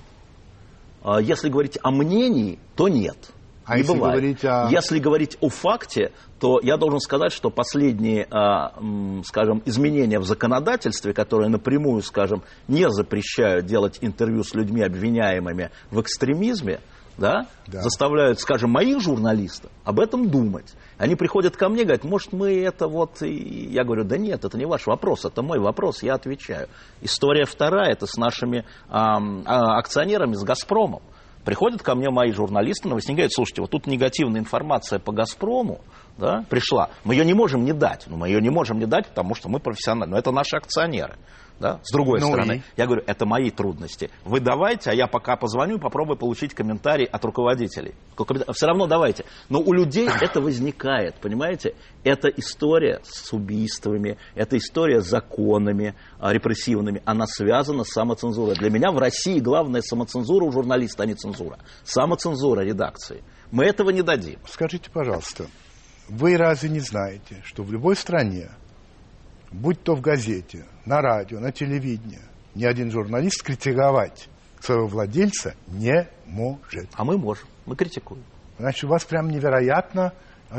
[1.03, 3.17] А, Если говорить о мнении, то нет.
[3.65, 4.15] А Не если бывает.
[4.15, 8.73] говорить о- Если говорить о факте, то я должен сказать, что последние, а,
[9.25, 16.01] скажем, изменения в законодательстве, которые напрямую, скажем, не запрещают делать интервью с людьми, обвиняемыми в
[16.01, 16.79] экстремизме,
[17.19, 17.81] да, Да.
[17.81, 20.73] заставляют, скажем, моих журналистов об этом думать.
[20.97, 23.21] Они приходят ко мне и говорят, может, мы это вот...
[23.21, 26.67] И я говорю, да нет, это не ваш вопрос, это мой вопрос, я отвечаю.
[27.01, 31.01] История вторая, это с нашими ам, а, акционерами, с «Газпромом».
[31.45, 35.79] Приходят ко мне мои журналисты, новостники, говорят, слушайте, вот тут негативная информация по «Газпрому»,
[36.17, 36.89] да, пришла.
[37.05, 38.05] Мы ее не можем не дать.
[38.07, 40.11] Но мы ее не можем не дать, потому что мы профессиональны.
[40.11, 41.15] Но это наши акционеры.
[41.59, 41.79] Да?
[41.83, 42.61] С другой Ну стороны, и?
[42.77, 44.09] я говорю, это мои трудности.
[44.23, 47.95] Вы давайте, а я пока позвоню и попробую получить комментарий от руководителей.
[48.53, 49.25] Все равно давайте.
[49.49, 51.75] Но у людей это возникает, понимаете?
[52.03, 57.01] Это история с убийствами, это история с законами а, репрессивными.
[57.05, 58.55] Она связана с самоцензурой.
[58.55, 61.59] Для меня в России главная самоцензура у журналиста, а не цензура.
[61.83, 63.21] Самоцензура редакции.
[63.51, 64.39] Мы этого не дадим.
[64.47, 65.47] Скажите, пожалуйста,
[66.07, 68.49] вы разве не знаете, что в любой стране,
[69.51, 72.19] будь то в газете, на радио, на телевидении,
[72.55, 76.89] ни один журналист критиковать своего владельца не может.
[76.93, 78.23] А мы можем, мы критикуем.
[78.57, 80.13] Значит, у вас прям невероятно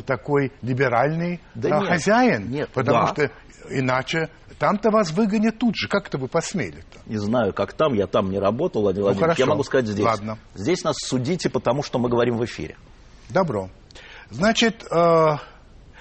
[0.07, 2.51] такой либеральный Да а, нет, хозяин.
[2.51, 3.09] нет, потому да.
[3.09, 3.31] что
[3.69, 5.89] иначе там-то вас выгонят тут же.
[5.89, 7.01] Как это вы посмели-то?
[7.07, 9.21] Не знаю, как там, я там не работал, Владимир Владимирович.
[9.21, 9.43] Ну, хорошо.
[9.43, 10.05] Я могу сказать здесь.
[10.05, 10.39] Ладно.
[10.55, 12.77] Здесь нас судите, потому что мы говорим в эфире.
[13.29, 13.69] Добро.
[14.31, 14.87] Значит,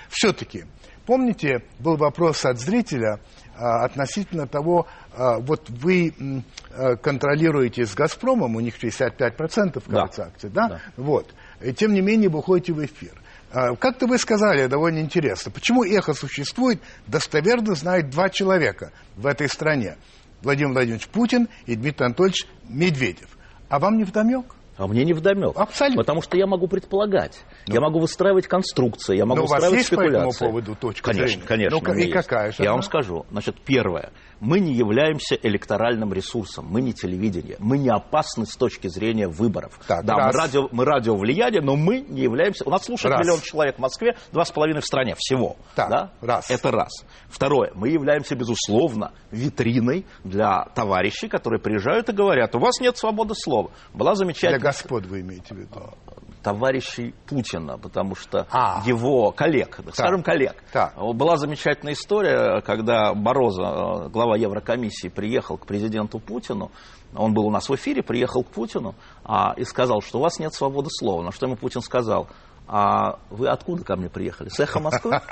[0.10, 0.66] все-таки,
[1.10, 3.20] помните, был вопрос от зрителя
[3.56, 10.28] э, относительно того, э, вот вы э, контролируете с «Газпромом», у них 65% кажется, Да.
[10.28, 10.68] акций, да?
[10.68, 10.82] Да.
[10.98, 11.34] Вот.
[11.62, 13.14] И тем не менее вы ходите в эфир.
[13.52, 19.98] Как-то вы сказали, довольно интересно, почему эхо существует, достоверно знает два человека в этой стране.
[20.44, 23.30] Владимир Владимирович Путин и Дмитрий Анатольевич Медведев.
[23.68, 24.46] А вам не вдомек?
[24.80, 25.52] А мне не вдомек.
[25.58, 26.02] Абсолютно.
[26.02, 27.38] Потому что я могу предполагать.
[27.68, 30.46] Я могу выстраивать конструкции, я могу Но у вас выстраивать есть по этому спекуляции.
[30.46, 31.46] поводу точка конечно, зрения?
[31.46, 32.14] Конечно, Ну-ка, у меня и есть.
[32.26, 32.74] какая же Я она?
[32.76, 33.26] вам скажу.
[33.30, 34.12] Значит, первое.
[34.40, 39.78] Мы не являемся электоральным ресурсом, мы не телевидение, мы не опасны с точки зрения выборов.
[39.86, 40.36] Так, да, мы раз.
[40.36, 42.64] радио, мы радио влияние, но мы не являемся...
[42.66, 43.26] У нас слушает Раз.
[43.26, 45.58] миллион человек в Москве, два с половиной в стране всего.
[45.76, 46.12] Так, да?
[46.22, 46.50] раз.
[46.50, 46.90] Это раз.
[47.28, 47.74] Второе.
[47.76, 53.72] Мы являемся, безусловно, витриной для товарищей, которые приезжают и говорят, у вас нет свободы слова.
[53.94, 55.94] Была замечательная господ вы имеете в виду?
[56.42, 58.82] товарищей Путина, потому что А.
[58.86, 60.56] его коллег, скажем, коллег.
[60.72, 60.96] Так.
[61.14, 66.72] Была замечательная история, когда Бороза, э, глава Еврокомиссии, приехал к президенту Путину,
[67.14, 70.40] он был у нас в эфире, приехал к Путину а, и сказал, что у вас
[70.40, 71.24] нет свободы слова.
[71.24, 72.30] На что ему Путин сказал,
[72.72, 74.50] а вы откуда ко мне приехали?
[74.50, 75.20] С эхо Москвы?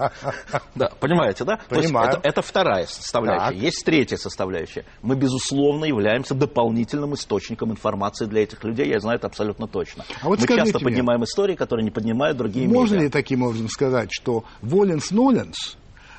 [0.73, 1.59] Да, понимаете, да?
[1.69, 2.09] Понимаю.
[2.09, 3.51] это, это вторая составляющая.
[3.51, 3.55] Так.
[3.55, 4.85] Есть третья составляющая.
[5.01, 8.87] Мы, безусловно, являемся дополнительным источником информации для этих людей.
[8.89, 10.03] Я знаю это абсолютно точно.
[10.21, 13.05] А вот Мы часто мне, поднимаем истории, которые не поднимают другие Можно медиа.
[13.05, 15.77] ли таким образом сказать, что воленс-ноленс,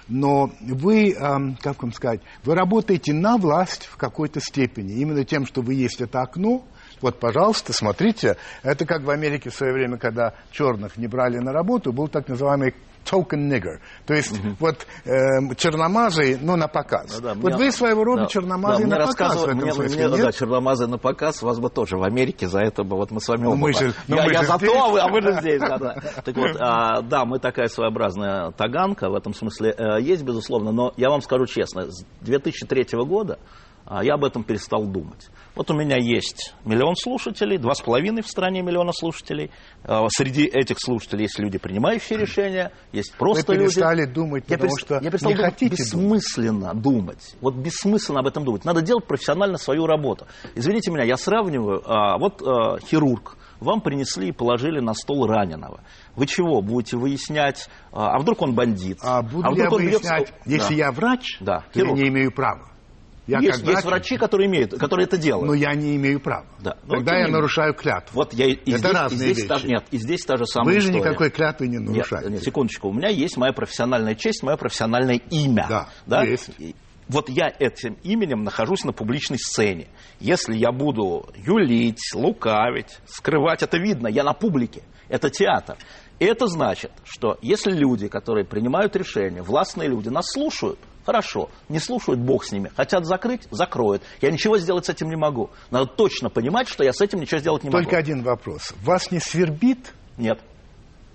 [0.09, 5.47] но вы, эм, как вам сказать, вы работаете на власть в какой-то степени, именно тем,
[5.47, 6.65] что вы есть это окно,
[7.01, 11.53] вот, пожалуйста, смотрите, это как в Америке в свое время, когда черных не брали на
[11.53, 13.79] работу, был так называемый token nigger.
[14.07, 17.15] То есть вот эм, черномазый, но на показ.
[17.17, 19.73] Ну да, вот мне- вы своего рода да, черномазый да, на показ в этом мне-
[19.73, 23.11] смысле, мне, да, черномазый на показ, вас бы тоже в Америке за это бы, вот
[23.11, 23.57] мы с вами Ну, оба.
[23.59, 24.71] мы же- ну, я мы я же за здесь.
[24.71, 25.61] то, а вы, а вы же здесь.
[25.61, 25.95] Да, да.
[26.23, 30.93] Так вот, а, да, мы такая своеобразная таганка, в этом смысле э, есть, безусловно, но
[30.99, 33.39] я вам скажу честно, с 2003 года
[34.03, 35.29] я об этом перестал думать.
[35.55, 39.51] Вот у меня есть миллион слушателей, два с половиной в стране миллиона слушателей.
[39.83, 43.65] А, Среди этих слушателей есть люди, принимающие решения, есть просто люди.
[43.75, 46.17] перестали думать, Я потому перес- что я перестал не думать, хотите думать.
[46.23, 47.37] бессмысленно думать.
[47.41, 48.65] Вот бессмысленно об этом думать.
[48.65, 50.27] Надо делать профессионально свою работу.
[50.55, 55.81] Извините меня, я сравниваю, а, вот а, хирург вам принесли и положили на стол раненого.
[56.15, 58.99] Вы чего, будете выяснять, а, а вдруг он бандит?
[59.03, 60.85] А буду а ли я вдруг он бьет- выяснять, если Да.
[60.85, 61.99] я врач, Да, то я хирург.
[61.99, 62.69] не имею права.
[63.29, 65.47] Я есть, как есть врач, врачи, которые, имеют, которые это делают.
[65.47, 66.47] но я не имею права.
[66.61, 66.77] Да.
[66.85, 67.33] Ну, Тогда тем я не менее.
[67.37, 68.15] нарушаю клятву.
[68.15, 69.67] Вот я и Это здесь, и разные здесь та- вещи.
[69.67, 71.05] нет, и здесь та же самая Вы же история.
[71.05, 72.31] никакой клятвы не нарушаете.
[72.31, 72.89] нет, секундочку.
[72.89, 75.87] У меня есть моя профессиональная честь, мое профессиональное имя.
[76.07, 76.51] Да, есть.
[76.59, 76.75] И
[77.09, 79.87] Вот я этим именем нахожусь на публичной сцене.
[80.21, 84.83] Если я буду юлить, лукавить, скрывать, это видно, я на публике.
[85.09, 85.77] Это театр.
[86.19, 90.79] И это значит, что если люди, которые принимают решения, властные люди, нас слушают,
[91.09, 92.71] хорошо, не слушают, бог с ними.
[92.77, 94.03] Хотят закрыть, закроют.
[94.21, 95.49] Я ничего сделать с этим не могу.
[95.71, 97.99] Надо точно понимать, что я с этим ничего сделать не Только могу.
[97.99, 98.75] один вопрос.
[98.83, 100.39] Вас не свербит, Нет.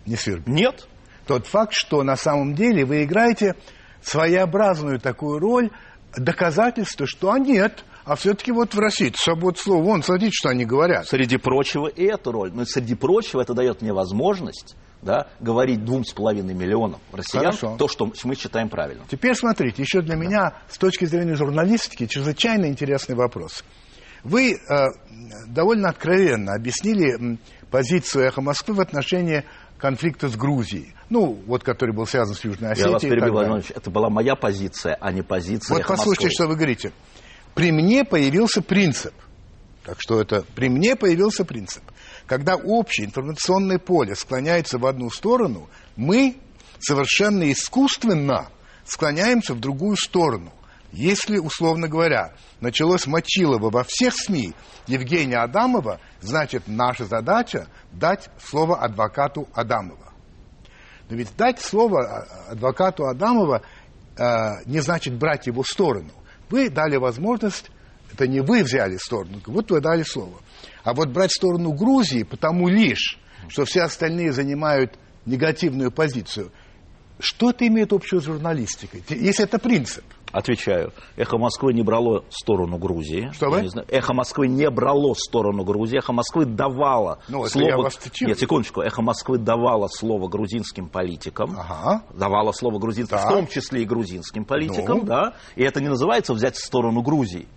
[0.07, 0.87] не свербит, Нет.
[1.27, 3.53] тот факт, что на самом деле вы играете
[4.01, 5.69] своеобразную такую роль
[6.17, 10.65] доказательства, что а нет, а все-таки вот в России свобода слова, вон, смотрите, что они
[10.65, 11.07] говорят.
[11.07, 12.51] Среди прочего и эту роль.
[12.53, 17.75] Но среди прочего это дает мне возможность да, говорить двум с половиной миллионам россиян Хорошо.
[17.77, 19.05] то, что мы считаем правильным.
[19.09, 23.63] Теперь смотрите, еще для меня с точки зрения журналистики чрезвычайно интересный вопрос.
[24.23, 24.85] Вы э,
[25.47, 27.37] довольно откровенно объяснили
[27.69, 29.43] позицию «Эхо Москвы» в отношении
[29.77, 30.93] конфликта с Грузией.
[31.09, 32.87] Ну, вот который был связан с Южной Осетией.
[32.87, 36.35] Я вас Владимирович, это была моя позиция, а не позиция Вот «Эхо послушайте, Москвы».
[36.35, 36.93] что вы говорите.
[37.55, 39.13] При мне появился принцип.
[39.83, 41.83] Так что это при мне появился принцип.
[42.25, 46.37] Когда общее информационное поле склоняется в одну сторону, мы
[46.79, 48.49] совершенно искусственно
[48.85, 50.51] склоняемся в другую сторону.
[50.91, 54.53] Если, условно говоря, началось Мочилово во всех СМИ
[54.85, 60.13] Евгения Адамова, значит, наша задача дать слово адвокату Адамова.
[61.09, 63.63] Но ведь дать слово а, адвокату Адамова
[64.17, 66.11] э, не значит брать его сторону.
[66.49, 67.71] Вы дали возможность,
[68.11, 70.39] это не вы взяли сторону, вот вы дали слово.
[70.83, 73.17] А вот брать сторону Грузии, потому лишь,
[73.47, 76.51] что все остальные занимают негативную позицию,
[77.19, 79.03] что это имеет общего с журналистикой?
[79.09, 80.03] Если это принцип.
[80.33, 80.91] Отвечаю.
[81.15, 83.29] Эхо Москвы не брало сторону Грузии.
[83.33, 83.69] Что вы?
[83.69, 83.87] знаю.
[83.87, 85.99] Эхо Москвы не брало сторону Грузии.
[85.99, 87.91] Эхо Москвы давало Ну, слово...
[88.21, 88.81] Нет, секундочку.
[88.81, 91.55] Эхо Москвы давало слово грузинским политикам.
[91.57, 92.01] Ага.
[92.15, 93.27] Давало слово грузинским, Так.
[93.27, 95.03] в том числе и грузинским политикам, Ну.
[95.05, 95.33] да.
[95.55, 97.47] И это не называется взять сторону Грузии.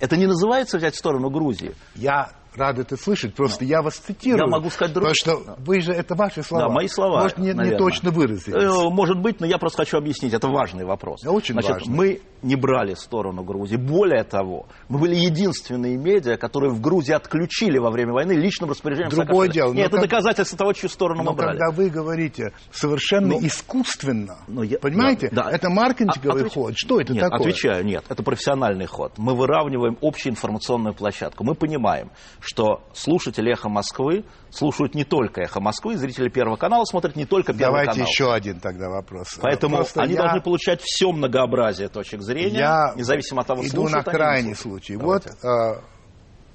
[0.00, 1.74] Это не называется взять сторону Грузии.
[1.94, 4.44] Я рад это слышать, просто я вас цитирую.
[4.44, 6.66] Я могу сказать друг- Потому что вы же, это ваши слова.
[6.68, 7.22] Да, мои слова.
[7.22, 8.54] Может, не, не точно выразились.
[8.54, 10.32] Э, Может быть, но я просто хочу объяснить.
[10.34, 11.20] Это важный вопрос.
[11.22, 11.94] Да, очень Значит, важный.
[11.94, 13.76] мы не брали сторону Грузии.
[13.76, 19.10] Более того, мы были единственные медиа, которые в Грузии отключили во время войны личным распоряжением
[19.10, 19.52] Другое Саакашвили.
[19.52, 21.58] дело, Нет, но это как- доказательство того, чью сторону Но мы брали.
[21.58, 25.50] когда вы говорите совершенно Ну, искусственно, Ну, я- понимаете, да, да.
[25.50, 26.74] это маркетинговый А- отвеч- ход.
[26.76, 27.40] Что это Нет, такое?
[27.40, 29.12] отвечаю, нет, это профессиональный ход.
[29.16, 31.44] Мы выравниваем общую информационную площадку.
[31.44, 32.10] Мы понимаем,
[32.48, 37.52] что слушатели «Эхо Москвы» слушают не только «Эхо Москвы», зрители Первого канала смотрят не только
[37.52, 38.08] Первый Давайте канал.
[38.08, 39.38] еще один тогда вопрос.
[39.42, 43.82] Поэтому Просто они я должны получать все многообразие точек зрения, Я независимо от того, иду
[43.82, 44.96] слушают на крайний случай.
[44.96, 45.30] Давайте.
[45.42, 45.82] Вот э,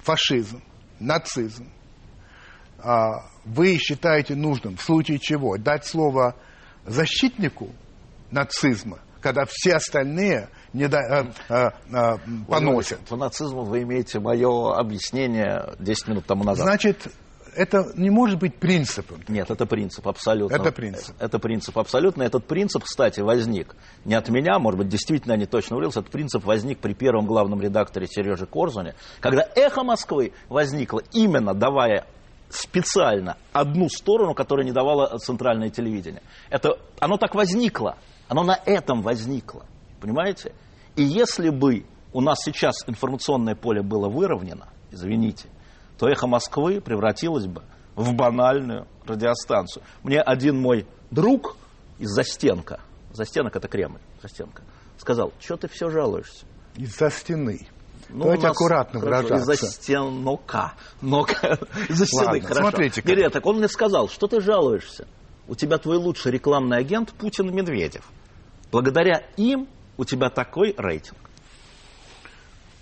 [0.00, 0.62] фашизм,
[0.98, 1.70] нацизм.
[2.78, 6.34] А, вы считаете нужным в случае чего дать слово
[6.84, 7.70] защитнику
[8.32, 12.16] нацизма, когда все остальные не да- э, э, э,
[12.48, 13.00] поносят.
[13.08, 16.66] По нацизму вы имеете мое объяснение 10 минут тому назад.
[16.66, 17.08] Значит,
[17.56, 19.20] это не может быть принципом.
[19.28, 20.56] Нет, это принцип абсолютно.
[20.56, 21.14] Это принцип.
[21.20, 22.24] Это принцип абсолютно.
[22.24, 26.00] Этот принцип, кстати, возник не от меня, может быть, действительно я не точно выразился.
[26.00, 32.06] Этот принцип возник при первом главном редакторе Сереже Корзуне, когда «Эхо Москвы» возникло именно давая
[32.50, 36.22] специально одну сторону, которая не давала центральное телевидение.
[36.50, 37.96] Это, оно так возникло.
[38.28, 39.64] Оно на этом возникло.
[40.00, 40.52] Понимаете?
[40.96, 45.48] И если бы у нас сейчас информационное поле было выровнено, извините,
[45.98, 47.62] то «Эхо Москвы» превратилось бы
[47.96, 49.82] в банальную радиостанцию.
[50.02, 51.56] Мне один мой друг
[51.98, 52.80] из Застенка,
[53.12, 54.62] Застенок это Кремль, Застенка,
[54.98, 56.46] сказал, что ты все жалуешься?
[56.76, 57.68] Из-за стены.
[58.08, 59.52] Ну, Давайте аккуратно выражаться.
[59.52, 60.74] Из-за стенока.
[61.00, 61.58] Нока.
[61.88, 62.60] Из-за стены, Ладно, хорошо.
[62.60, 63.10] смотрите как.
[63.10, 65.06] Нет, нет, так он мне сказал, что ты жалуешься?
[65.48, 68.04] У тебя твой лучший рекламный агент Путин и Медведев.
[68.70, 71.18] Благодаря им у тебя такой рейтинг.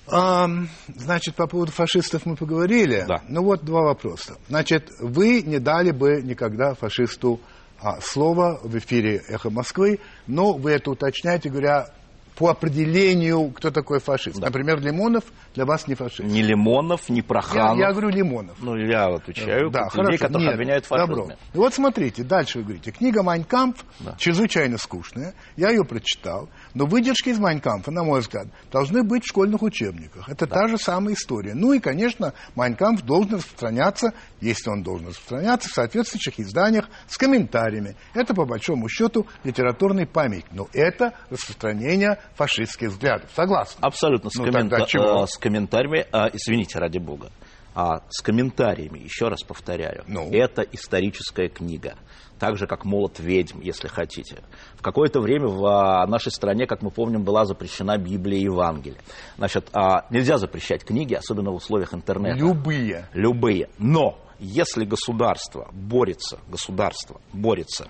[0.09, 3.05] Ам, значит, по поводу фашистов мы поговорили.
[3.07, 3.23] Да.
[3.29, 4.37] Ну вот два вопроса.
[4.49, 7.41] Значит, вы не дали бы никогда фашисту
[7.81, 11.89] а, слово в эфире «Эхо Москвы», но вы это уточняете, говоря,
[12.37, 14.39] по определению, кто такой фашист.
[14.41, 14.47] Да.
[14.47, 16.25] Например, Лимонов для вас не фашист.
[16.25, 17.79] Ни Лимонов, Я, Проханов.
[17.79, 18.57] я говорю Лимонов.
[18.61, 20.03] Ну, я отвечаю да, хорошо.
[20.03, 21.15] людей, которых Нет, обвиняют в фашизме.
[21.15, 21.35] Добро.
[21.53, 22.91] И вот смотрите, дальше вы говорите.
[22.91, 24.17] Книга «Майнкамп» Да.
[24.19, 25.35] чрезвычайно скучная.
[25.57, 26.49] Я ее прочитал.
[26.75, 30.29] Но выдержки из «Майнкампа», на мой взгляд, должны быть в школьных учебниках.
[30.29, 31.55] Это та же самая история.
[31.55, 37.97] Ну и, конечно, «Майнкамп» должен распространяться, если он должен распространяться, в соответствующих изданиях с комментариями.
[38.15, 40.47] Это, по большому счету, литературный памятник.
[40.53, 43.31] Но это распространение фашистских взглядов.
[43.35, 43.77] Согласен?
[43.81, 45.25] Абсолютно с, Ну, тогда чего?
[45.25, 47.31] э, с комментариями, а, извините, ради бога,
[47.75, 50.31] а, с комментариями, еще раз повторяю, Ну?
[50.33, 51.97] это историческая книга.
[52.43, 54.43] Так же, как «Молот ведьм», если хотите.
[54.75, 58.99] В какое-то время в а, нашей стране, как мы помним, была запрещена Библия и Евангелие.
[59.39, 62.37] Значит, а, нельзя запрещать книги, особенно в условиях интернета.
[62.37, 63.07] Любые.
[63.13, 63.69] Любые.
[63.79, 67.87] Но если государство борется, государство борется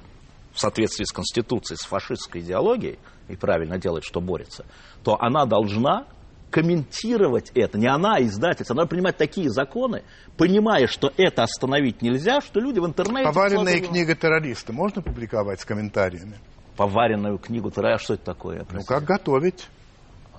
[0.53, 2.99] в соответствии с Конституцией, с фашистской идеологией,
[3.29, 4.67] и правильно делает, что борется,
[5.03, 6.05] то она должна
[6.53, 7.79] комментировать это.
[7.79, 8.75] Не она, а издательство.
[8.77, 10.03] Она принимать такие законы,
[10.37, 13.25] понимая, что это остановить нельзя, что люди в интернете...
[13.33, 16.35] Поваренная просто- книга террориста можно публиковать с комментариями?
[16.77, 17.71] Поваренную книгу.
[17.71, 18.65] Ты что это такое?
[18.73, 19.69] Ну, как готовить?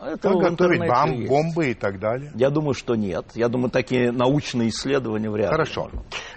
[0.02, 1.30] Это Как готовить бам, есть.
[1.30, 2.30] бомбы и так далее?
[2.36, 3.26] Я думаю, что нет.
[3.36, 5.52] Я думаю, такие научные исследования вряд ли.
[5.52, 5.92] Хорошо.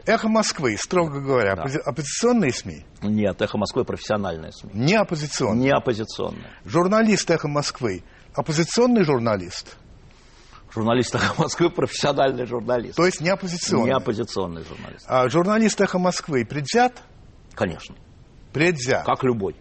[0.04, 1.64] «Эхо Москвы», строго говоря, Да.
[1.64, 2.84] оппози- оппозиционные СМИ?
[3.02, 4.70] Нет, «Эхо Москвы» профессиональная СМИ.
[4.74, 5.62] Не оппозиционные.
[5.64, 6.46] Не оппозиционная.
[6.64, 8.04] Журналист «Эхо Москвы»
[8.36, 9.76] оппозиционный журналист?
[10.74, 12.96] Журналист «Эхо Москвы» профессиональный журналист.
[12.96, 13.86] То есть не оппозиционный?
[13.86, 15.06] Не оппозиционный журналист.
[15.08, 17.02] А журналист «Эхо Москвы» предвзят?
[17.54, 17.94] Конечно.
[18.52, 19.06] Предвзят.
[19.06, 19.56] Как любой.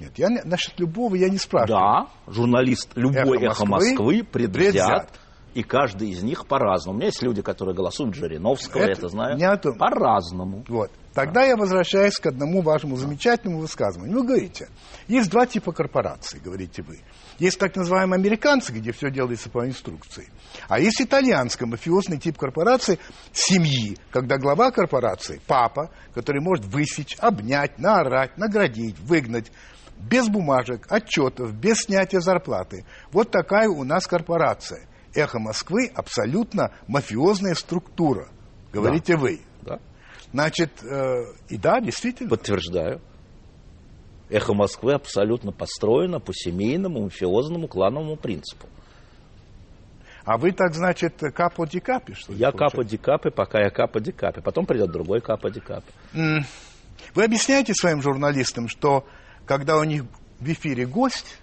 [0.00, 2.08] Нет, я насчет любого я не спрашиваю.
[2.26, 4.52] Да, журналист любой «Эхо «Эхо Москвы» Москвы» предвзят.
[4.52, 5.10] предвзят.
[5.54, 6.96] И каждый из них по-разному.
[6.96, 9.36] У меня есть люди, которые голосуют Жириновского, Это это, знаю.
[9.36, 9.76] не о том.
[9.76, 10.64] По-разному.
[10.66, 10.90] Вот.
[11.12, 14.16] Тогда я возвращаюсь к одному вашему замечательному высказыванию.
[14.18, 14.70] Вы говорите,
[15.08, 17.00] есть два типа корпораций, говорите вы.
[17.42, 20.28] Есть так называемые американцы, где все делается по инструкции.
[20.68, 23.00] А есть итальянский мафиозный тип корпорации
[23.32, 29.50] семьи, когда глава корпорации, папа, который может высечь, обнять, наорать, наградить, выгнать,
[29.98, 32.84] без бумажек, отчетов, без снятия зарплаты.
[33.10, 34.86] Вот такая у нас корпорация.
[35.12, 38.28] Эхо Москвы абсолютно мафиозная структура,
[38.72, 39.40] говорите вы.
[39.62, 39.80] Да.
[40.32, 42.30] Значит, э, и да, действительно.
[42.30, 43.00] Подтверждаю.
[44.32, 48.66] «Эхо Москвы» абсолютно построено по семейному, мафиозному, клановому принципу.
[50.24, 52.76] А вы так, значит, капо ди капи, что ли, Я получается?
[52.76, 54.40] капа дикапи, пока я капа дикапи.
[54.40, 55.90] Потом придет другой капа дикапи.
[56.14, 56.44] М,
[57.14, 59.04] Вы объясняете своим журналистам, что
[59.46, 60.04] когда у них
[60.38, 61.38] в эфире гость,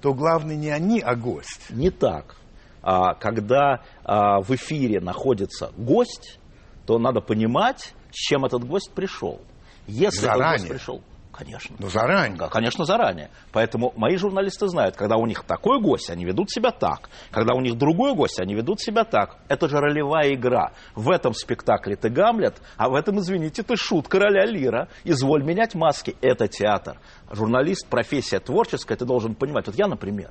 [0.00, 1.68] то главное не они, а гость.
[1.70, 2.36] Не так.
[2.82, 6.38] А, когда а, в эфире находится гость,
[6.86, 9.40] то надо понимать, с чем этот гость пришел.
[9.86, 10.58] Если этот Заранее.
[10.58, 11.02] гость пришел,
[11.36, 11.76] конечно.
[11.78, 12.38] Ну, заранее.
[12.38, 13.30] Да, конечно, заранее.
[13.52, 17.08] Поэтому мои журналисты знают, когда у них такой гость, они ведут себя так.
[17.30, 19.38] Когда у них другой гость, они ведут себя так.
[19.48, 20.72] Это же ролевая игра.
[20.94, 24.88] В этом спектакле ты Гамлет, а в этом, извините, ты шут короля Лира.
[25.04, 26.16] Изволь менять маски.
[26.20, 26.98] Это театр.
[27.30, 29.66] Журналист, профессия творческая, ты должен понимать.
[29.66, 30.30] Вот я, например,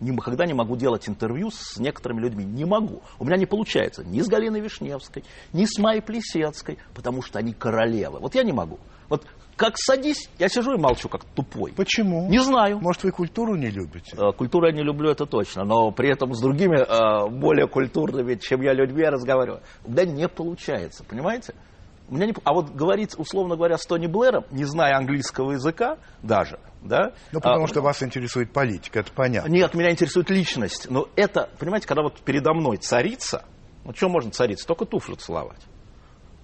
[0.00, 2.44] никогда не могу делать интервью с некоторыми людьми.
[2.44, 3.02] Не могу.
[3.18, 7.52] У меня не получается ни с Галиной Вишневской, ни с Майей Плесецкой, потому что они
[7.52, 8.18] королевы.
[8.18, 8.78] Вот я не могу.
[9.08, 9.26] Вот
[9.56, 11.72] как садись, я сижу и молчу, как тупой.
[11.72, 12.28] Почему?
[12.28, 12.78] Не знаю.
[12.78, 14.14] Может, вы культуру не любите?
[14.14, 18.34] Э, Культуру я не люблю, это точно, но при этом с другими э, более культурными,
[18.34, 19.62] чем я людьми, я разговариваю.
[19.84, 21.54] У меня не получается, понимаете?
[22.08, 22.34] У меня не...
[22.44, 27.12] А вот говорить, условно говоря, с Тони Блэром, не зная английского языка даже, да?
[27.32, 29.48] Ну, потому а, что вас интересует политика, это понятно.
[29.48, 30.86] Нет, меня интересует личность.
[30.90, 33.44] Но это, понимаете, когда вот передо мной царица,
[33.84, 34.66] ну что можно царица?
[34.66, 35.60] Только туфлю целовать,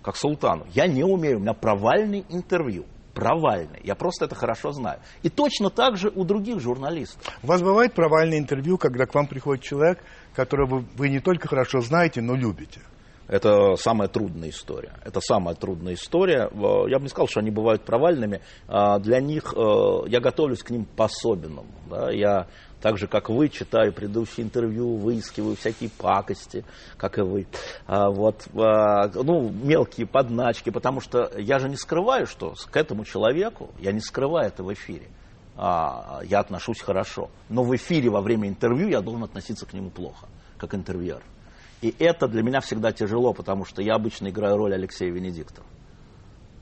[0.03, 0.67] как султану.
[0.75, 2.85] Я не умею, у меня провальный интервью.
[3.15, 3.81] Провальный.
[3.85, 4.99] Я просто это хорошо знаю.
[5.23, 7.23] И точно так же у других журналистов.
[7.43, 9.99] У вас бывает провальное интервью, когда к вам приходит человек,
[10.35, 12.81] которого вы не только хорошо знаете, но любите?
[13.29, 14.93] Это самая трудная история.
[15.05, 16.51] Это самая трудная история.
[16.53, 18.41] Я бы не сказал, что они бывают провальными.
[18.67, 21.69] А Для них э, я готовлюсь к ним по-особенному.
[21.89, 22.11] да.
[22.11, 22.47] Я
[22.83, 26.65] так же, как вы, читаю предыдущие интервью, выискиваю всякие пакости,
[26.97, 27.47] как и вы.
[27.87, 33.05] А Вот, а, ну, мелкие подначки, потому что я же не скрываю, что к этому
[33.05, 35.07] человеку, я не скрываю это в эфире.
[35.57, 37.31] А, Я отношусь хорошо.
[37.49, 40.27] Но в эфире во время интервью я должен относиться к нему плохо,
[40.59, 41.23] как интервьюер.
[41.83, 45.67] И это для меня всегда тяжело, потому что я обычно играю роль Алексея Венедиктова.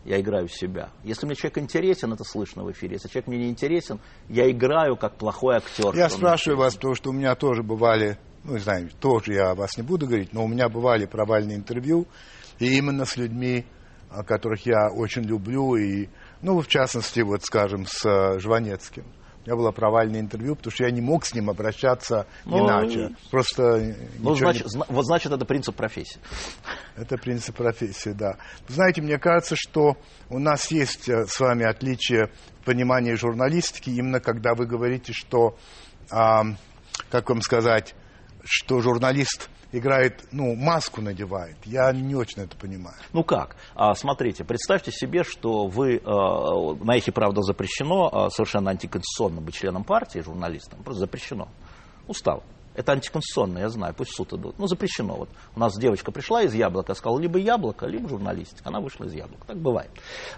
[0.04, 0.90] Я играю себя.
[1.04, 2.94] Если мне человек интересен, это слышно в эфире.
[2.94, 5.94] Если человек мне не интересен, я играю как плохой актер.
[5.94, 9.54] Я спрашиваю вас, потому что у меня тоже бывали, ну, не знаю, тоже я о
[9.54, 12.06] вас не буду говорить, но у меня бывали провальные интервью,
[12.58, 13.66] и именно с людьми,
[14.26, 16.08] которых я очень люблю, и,
[16.40, 19.04] ну, в частности, вот, скажем, с э, Жванецким.
[19.46, 23.14] Меня было провальное интервью, потому что я не мог с ним обращаться Ну, иначе.
[23.30, 26.20] Просто Ну, ничего значит, не- вот значит, это принцип профессии.
[26.96, 28.36] Это принцип профессии, да.
[28.68, 29.96] Знаете, мне кажется, что
[30.28, 32.30] у нас есть э, с вами отличие
[32.60, 35.56] в понимании журналистики, именно когда вы говорите, что,
[36.10, 36.42] а,
[37.10, 37.94] как вам сказать,
[38.44, 41.56] что журналист играет, ну, маску надевает.
[41.64, 42.96] Я не очень это понимаю.
[43.12, 43.56] Ну как?
[43.74, 49.54] А, смотрите, представьте себе, что вы э, на эхе правда запрещено э, совершенно антиконституционно быть
[49.54, 50.82] членом партии, журналистом.
[50.82, 51.48] Просто запрещено.
[52.08, 52.42] Устал.
[52.80, 54.58] Это антиконституционно, я знаю, пусть в суд идут.
[54.58, 55.14] Ну, запрещено.
[55.14, 58.70] Вот у нас девочка пришла из яблока, сказала либо яблоко, либо журналистика.
[58.70, 59.44] Она вышла из яблока.
[59.46, 59.90] Так бывает.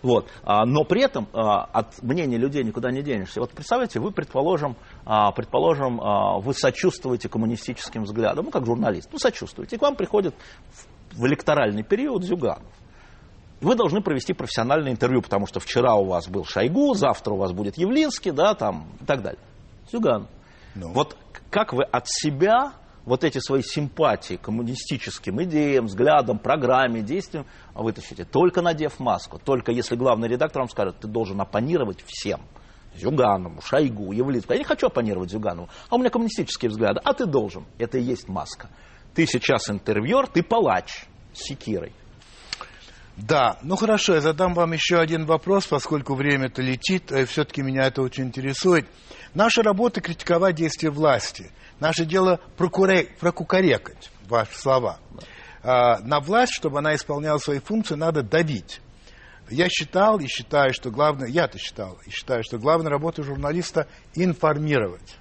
[0.02, 0.28] Вот.
[0.42, 3.38] А, но при этом а, от мнения людей никуда не денешься.
[3.38, 4.74] Вот представляете, вы, предположим,
[5.06, 9.76] а, предположим, а, вы сочувствуете коммунистическим взглядам, ну, как журналист, ну, сочувствуете.
[9.76, 10.34] И к вам приходит
[10.72, 12.66] в- в электоральный период Зюганов.
[13.60, 17.52] Вы должны провести профессиональное интервью, потому что вчера у вас был Шойгу, завтра у вас
[17.52, 19.40] будет Явлинский, да, там, и так далее.
[19.92, 20.26] Зюган.
[20.74, 20.88] Ну.
[20.88, 21.16] Вот
[21.52, 22.72] как вы от себя
[23.04, 28.24] вот эти свои симпатии коммунистическим идеям, взглядам, программе, действиям вытащите?
[28.24, 32.40] Только надев маску, только если главный редактор вам скажет, ты должен оппонировать всем.
[32.94, 34.54] Зюганову, Шойгу, Явлинскому.
[34.54, 37.00] Я не хочу оппонировать Зюганову, а у меня коммунистические взгляды.
[37.04, 37.64] А ты должен.
[37.78, 38.68] Это и есть маска.
[39.14, 41.92] Ты сейчас интервьюер, ты палач с секирой.
[43.16, 48.02] Да, ну хорошо, я задам вам еще один вопрос, поскольку время-то летит, все-таки меня это
[48.02, 48.86] очень интересует.
[49.34, 51.50] Наша работа критиковать действия власти.
[51.78, 54.98] Наше дело прокуре- прокукарекать, ваши слова.
[55.62, 58.80] А, на власть, чтобы она исполняла свои функции, надо давить.
[59.50, 65.16] Я считал и считаю, что главное, я-то считал и считаю, что главная работа журналиста информировать,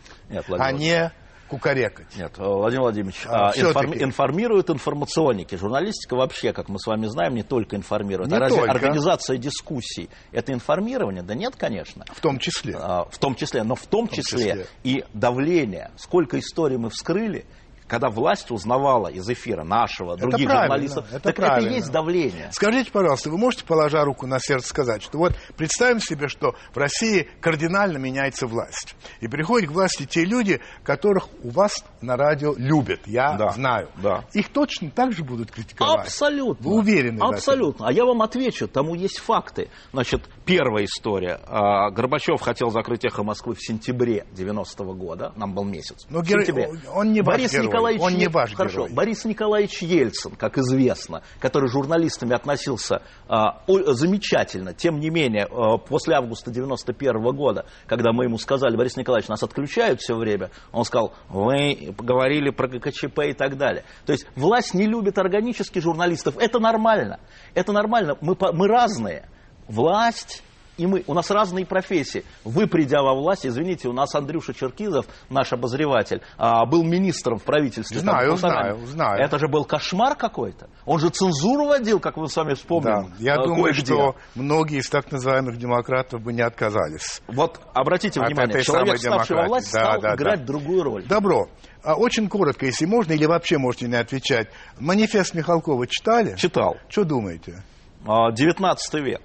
[0.59, 1.11] а не
[1.51, 2.15] кукарекать.
[2.15, 5.55] Нет, э, Владимир Владимирович, А, а, информи- информируют информационники.
[5.55, 8.29] Журналистика вообще, как мы с вами знаем, не только информирует.
[8.31, 8.71] Не а разве только.
[8.71, 11.23] организация дискуссий– это информирование?
[11.23, 12.05] Да нет, конечно.
[12.13, 12.75] В том числе.
[12.79, 14.65] А, В том числе, но в том, том числе, числе.
[14.83, 15.91] и давление.
[15.97, 17.45] Сколько историй мы вскрыли,
[17.91, 21.05] когда власть узнавала из эфира нашего, других правильно, журналистов.
[21.11, 21.65] это так правильно.
[21.67, 22.49] это и есть давление.
[22.53, 26.77] Скажите, пожалуйста, вы можете, положа руку на сердце, сказать, что вот представим себе, что в
[26.77, 28.95] России кардинально меняется власть.
[29.19, 33.89] И приходят к власти те люди, которых у вас на радио любят, я Да, знаю.
[34.01, 34.23] да.
[34.31, 36.05] Их точно так же будут критиковать.
[36.07, 36.69] Абсолютно.
[36.69, 37.19] Вы уверены?
[37.21, 37.89] Абсолютно.
[37.89, 39.67] А я вам отвечу, тому есть факты.
[39.91, 41.41] Значит, первая история.
[41.45, 45.33] А, Горбачев хотел закрыть «Эхо Москвы» в сентябре 90 года.
[45.35, 46.05] Нам был месяц.
[46.09, 46.69] Но В сентябре.
[46.93, 48.83] он не Борис герой, Николаевич он не ваш Хорошо.
[48.83, 48.93] герой.
[48.95, 53.59] Борис Николаевич Ельцин, как известно, который журналистами относился о-
[53.93, 54.73] замечательно.
[54.73, 59.43] Тем не менее, а, после августа 91 года, когда мы ему сказали, Борис Николаевич, нас
[59.43, 63.83] отключают все время, он сказал, вы говорили про ГКЧП и так далее.
[64.05, 66.37] То есть власть не любит органически журналистов.
[66.37, 67.19] Это нормально.
[67.53, 68.17] Это нормально.
[68.21, 69.27] Мы, мы разные.
[69.67, 70.43] Власть
[70.77, 72.23] и мы, у нас разные профессии.
[72.43, 77.43] Вы, придя во власть, извините, у нас Андрюша Черкизов, наш обозреватель, а, был министром в
[77.43, 77.97] правительстве.
[77.97, 79.21] там Знаю, полтора- знаю, знаю.
[79.21, 80.69] Это же был кошмар какой-то.
[80.85, 82.55] Он же цензуру водил, как вы с вами Да.
[82.55, 83.13] вспомнили.
[83.19, 83.85] Я а, думаю, кое-где.
[83.93, 87.21] что многие из так называемых демократов бы не отказались.
[87.27, 90.45] Вот обратите От внимание, человек, ставший во власть, Да, стал да, играть да.
[90.45, 91.05] другую роль.
[91.05, 91.47] Добро.
[91.83, 94.49] А очень коротко, если можно, или вообще можете не отвечать.
[94.79, 96.35] Манифест Михалкова читали?
[96.35, 96.77] Читал.
[96.89, 97.63] Что думаете?
[98.05, 99.21] А, 19 век.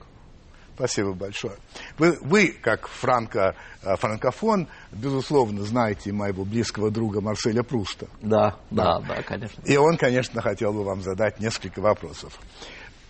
[0.77, 1.55] Спасибо большое.
[1.97, 8.09] Вы, вы как франко, э, франкофон, безусловно, знаете моего близкого друга Марселя Пруста.
[8.21, 9.63] Да, да, да, конечно.
[9.65, 12.39] И он, конечно, хотел бы вам задать несколько вопросов.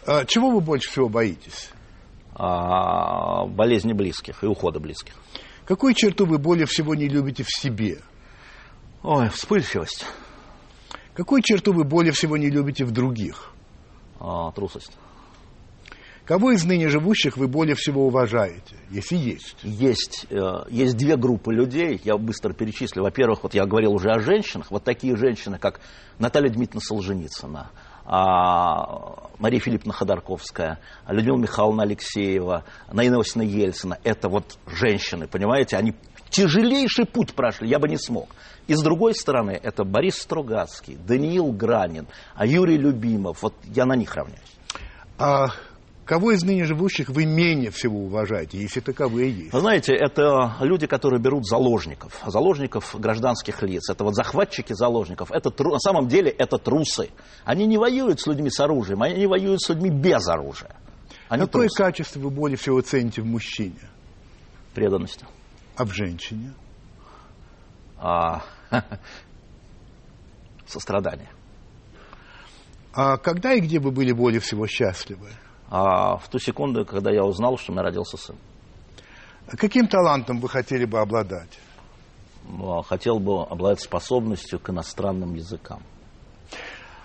[0.07, 1.71] Э, Чего вы больше всего боитесь?
[2.37, 5.15] А, болезни близких и ухода близких.
[5.65, 7.99] Какую черту вы более всего не любите в себе?
[9.03, 10.07] Ой, вспыльчивость,
[11.15, 13.51] Какую черту вы более всего не любите в других?
[14.21, 14.93] а, трусость.
[16.27, 19.57] Кого из ныне живущих вы более всего уважаете, если есть?
[19.63, 23.05] Есть, э, есть две группы людей, я быстро перечислю.
[23.05, 25.79] Во-первых, вот я говорил уже о женщинах, вот такие женщины, как
[26.19, 27.71] Наталья Дмитриевна Солженицына,
[28.05, 33.99] а, Мария Филипповна Ходорковская, Людмила Михайловна Алексеева, Наина Васильевна Ельцина.
[34.03, 35.95] Это вот женщины, понимаете, они
[36.31, 38.31] тяжелейший путь прошли, я бы не смог.
[38.67, 43.95] И с другой стороны, это Борис Стругацкий, Даниил Гранин, а Юрий Любимов, вот я на
[43.95, 44.41] них равняюсь.
[45.19, 45.51] А
[46.07, 49.53] кого из ныне живущих вы менее всего уважаете, если таковые есть?
[49.53, 53.91] Вы знаете, это люди, которые берут заложников, заложников гражданских лиц.
[53.91, 55.31] Это вот захватчики заложников.
[55.33, 57.11] Это тру- на самом деле это трусы.
[57.45, 60.75] Они не воюют с людьми с оружием, они воюют с людьми без оружия.
[61.29, 61.77] Они Какое трусы.
[61.77, 63.81] качество вы более всего цените в мужчине,
[64.75, 65.21] Преданность.
[65.77, 66.55] а в женщине?
[67.99, 68.43] А,
[70.67, 71.29] сострадание.
[72.93, 75.29] А когда и где вы были более всего счастливы?
[75.69, 78.37] А в ту секунду, когда я узнал, что у меня родился сын.
[79.49, 81.59] Каким талантом вы хотели бы обладать?
[82.49, 85.83] Ну, а хотел бы обладать способностью к иностранным языкам.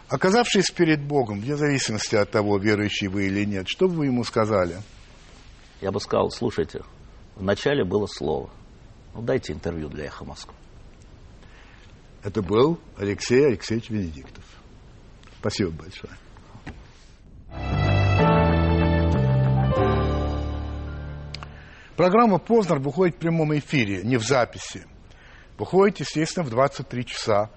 [0.08, 4.24] Оказавшись перед Богом, вне зависимости от того, верующий вы или нет, что бы вы ему
[4.24, 4.78] сказали?
[5.80, 6.82] Я бы сказал, слушайте,
[7.36, 8.50] вначале было слово.
[9.14, 10.54] Ну, дайте интервью для «Эхо Москвы».
[12.24, 14.44] Это был Алексей Алексеевич Венедиктов.
[15.40, 16.14] Спасибо большое.
[22.02, 24.88] Программа «Познер» выходит в прямом эфире, не в записи.
[25.60, 27.52] Выходит, естественно, в 23 часа.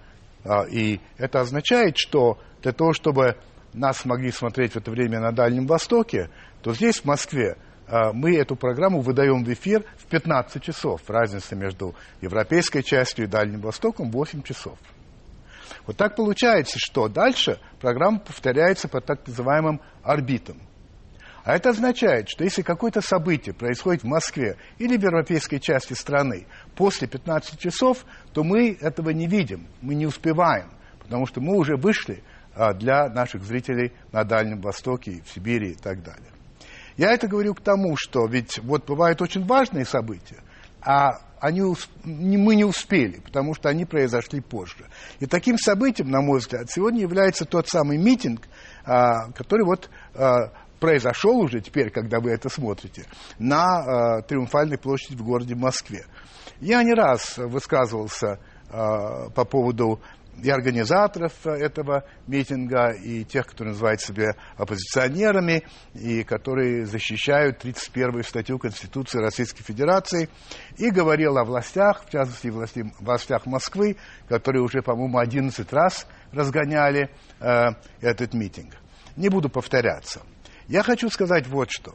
[0.45, 3.39] А, и это означает, что для того, чтобы
[3.73, 6.29] нас могли смотреть в это время на Дальнем Востоке,
[6.61, 7.57] то здесь, в Москве,
[7.89, 11.01] а, мы эту программу выдаем в эфир в 15 часов.
[11.09, 14.79] Разница между европейской частью и Дальним Востоком 8 часов.
[15.87, 20.59] Вот так получается, что дальше программа повторяется по так называемым орбитам.
[21.45, 26.47] А это означает, что если какое-то событие происходит в Москве или в европейской части страны
[26.75, 30.71] после 15 часов, то мы этого не видим, мы не успеваем,
[31.01, 32.23] потому что мы уже вышли
[32.55, 36.31] а, для наших зрителей на Дальнем Востоке, в Сибири и так далее.
[36.97, 40.39] Я это говорю к тому, что ведь вот бывают очень важные события,
[40.81, 41.61] а они,
[42.05, 44.87] мы не успели, потому что они произошли позже.
[45.21, 48.49] И таким событием, на мой взгляд, сегодня является тот самый митинг,
[48.87, 50.53] а, который вот а,
[50.85, 53.07] произошел уже теперь, когда вы это смотрите,
[53.39, 56.05] на Триумфальной площади в городе Москве.
[56.61, 60.03] Я не раз высказывался по поводу
[60.43, 65.63] и организаторов этого митинга, и тех, которые называют себя оппозиционерами,
[65.95, 70.29] и которые защищают 31-ю статью Конституции Российской Федерации,
[70.77, 73.97] и говорил о властях, в частности, власти, властях Москвы,
[74.29, 77.09] которые уже, по-моему, 11 раз разгоняли
[77.41, 77.69] э,
[78.03, 78.75] этот митинг.
[79.17, 80.21] Не буду повторяться.
[80.69, 81.95] Я хочу сказать вот что.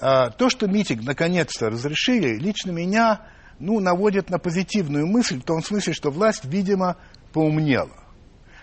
[0.00, 3.26] Э, то, что митинг наконец-то разрешили, лично меня
[3.58, 6.96] ну, наводит на позитивную мысль, в том смысле, что власть, видимо,
[7.32, 7.96] поумнело.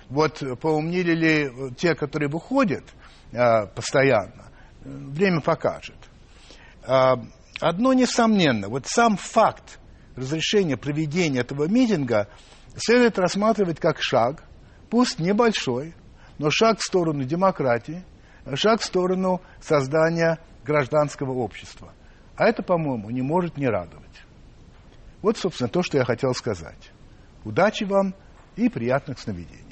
[0.09, 2.83] Вот поумнели ли те, которые выходят
[3.31, 5.95] э, постоянно, время покажет.
[6.85, 7.13] Э,
[7.61, 9.79] одно несомненно, вот сам факт
[10.15, 12.27] разрешения проведения этого митинга
[12.75, 14.43] следует рассматривать как шаг,
[14.89, 15.93] пусть небольшой,
[16.37, 18.03] но шаг в сторону демократии,
[18.55, 21.93] шаг в сторону создания гражданского общества.
[22.35, 24.05] А это, по-моему, не может не радовать.
[25.21, 26.91] Вот, собственно, то, что я хотел сказать.
[27.43, 28.13] Удачи вам!
[28.59, 29.68] и приятных сновидений.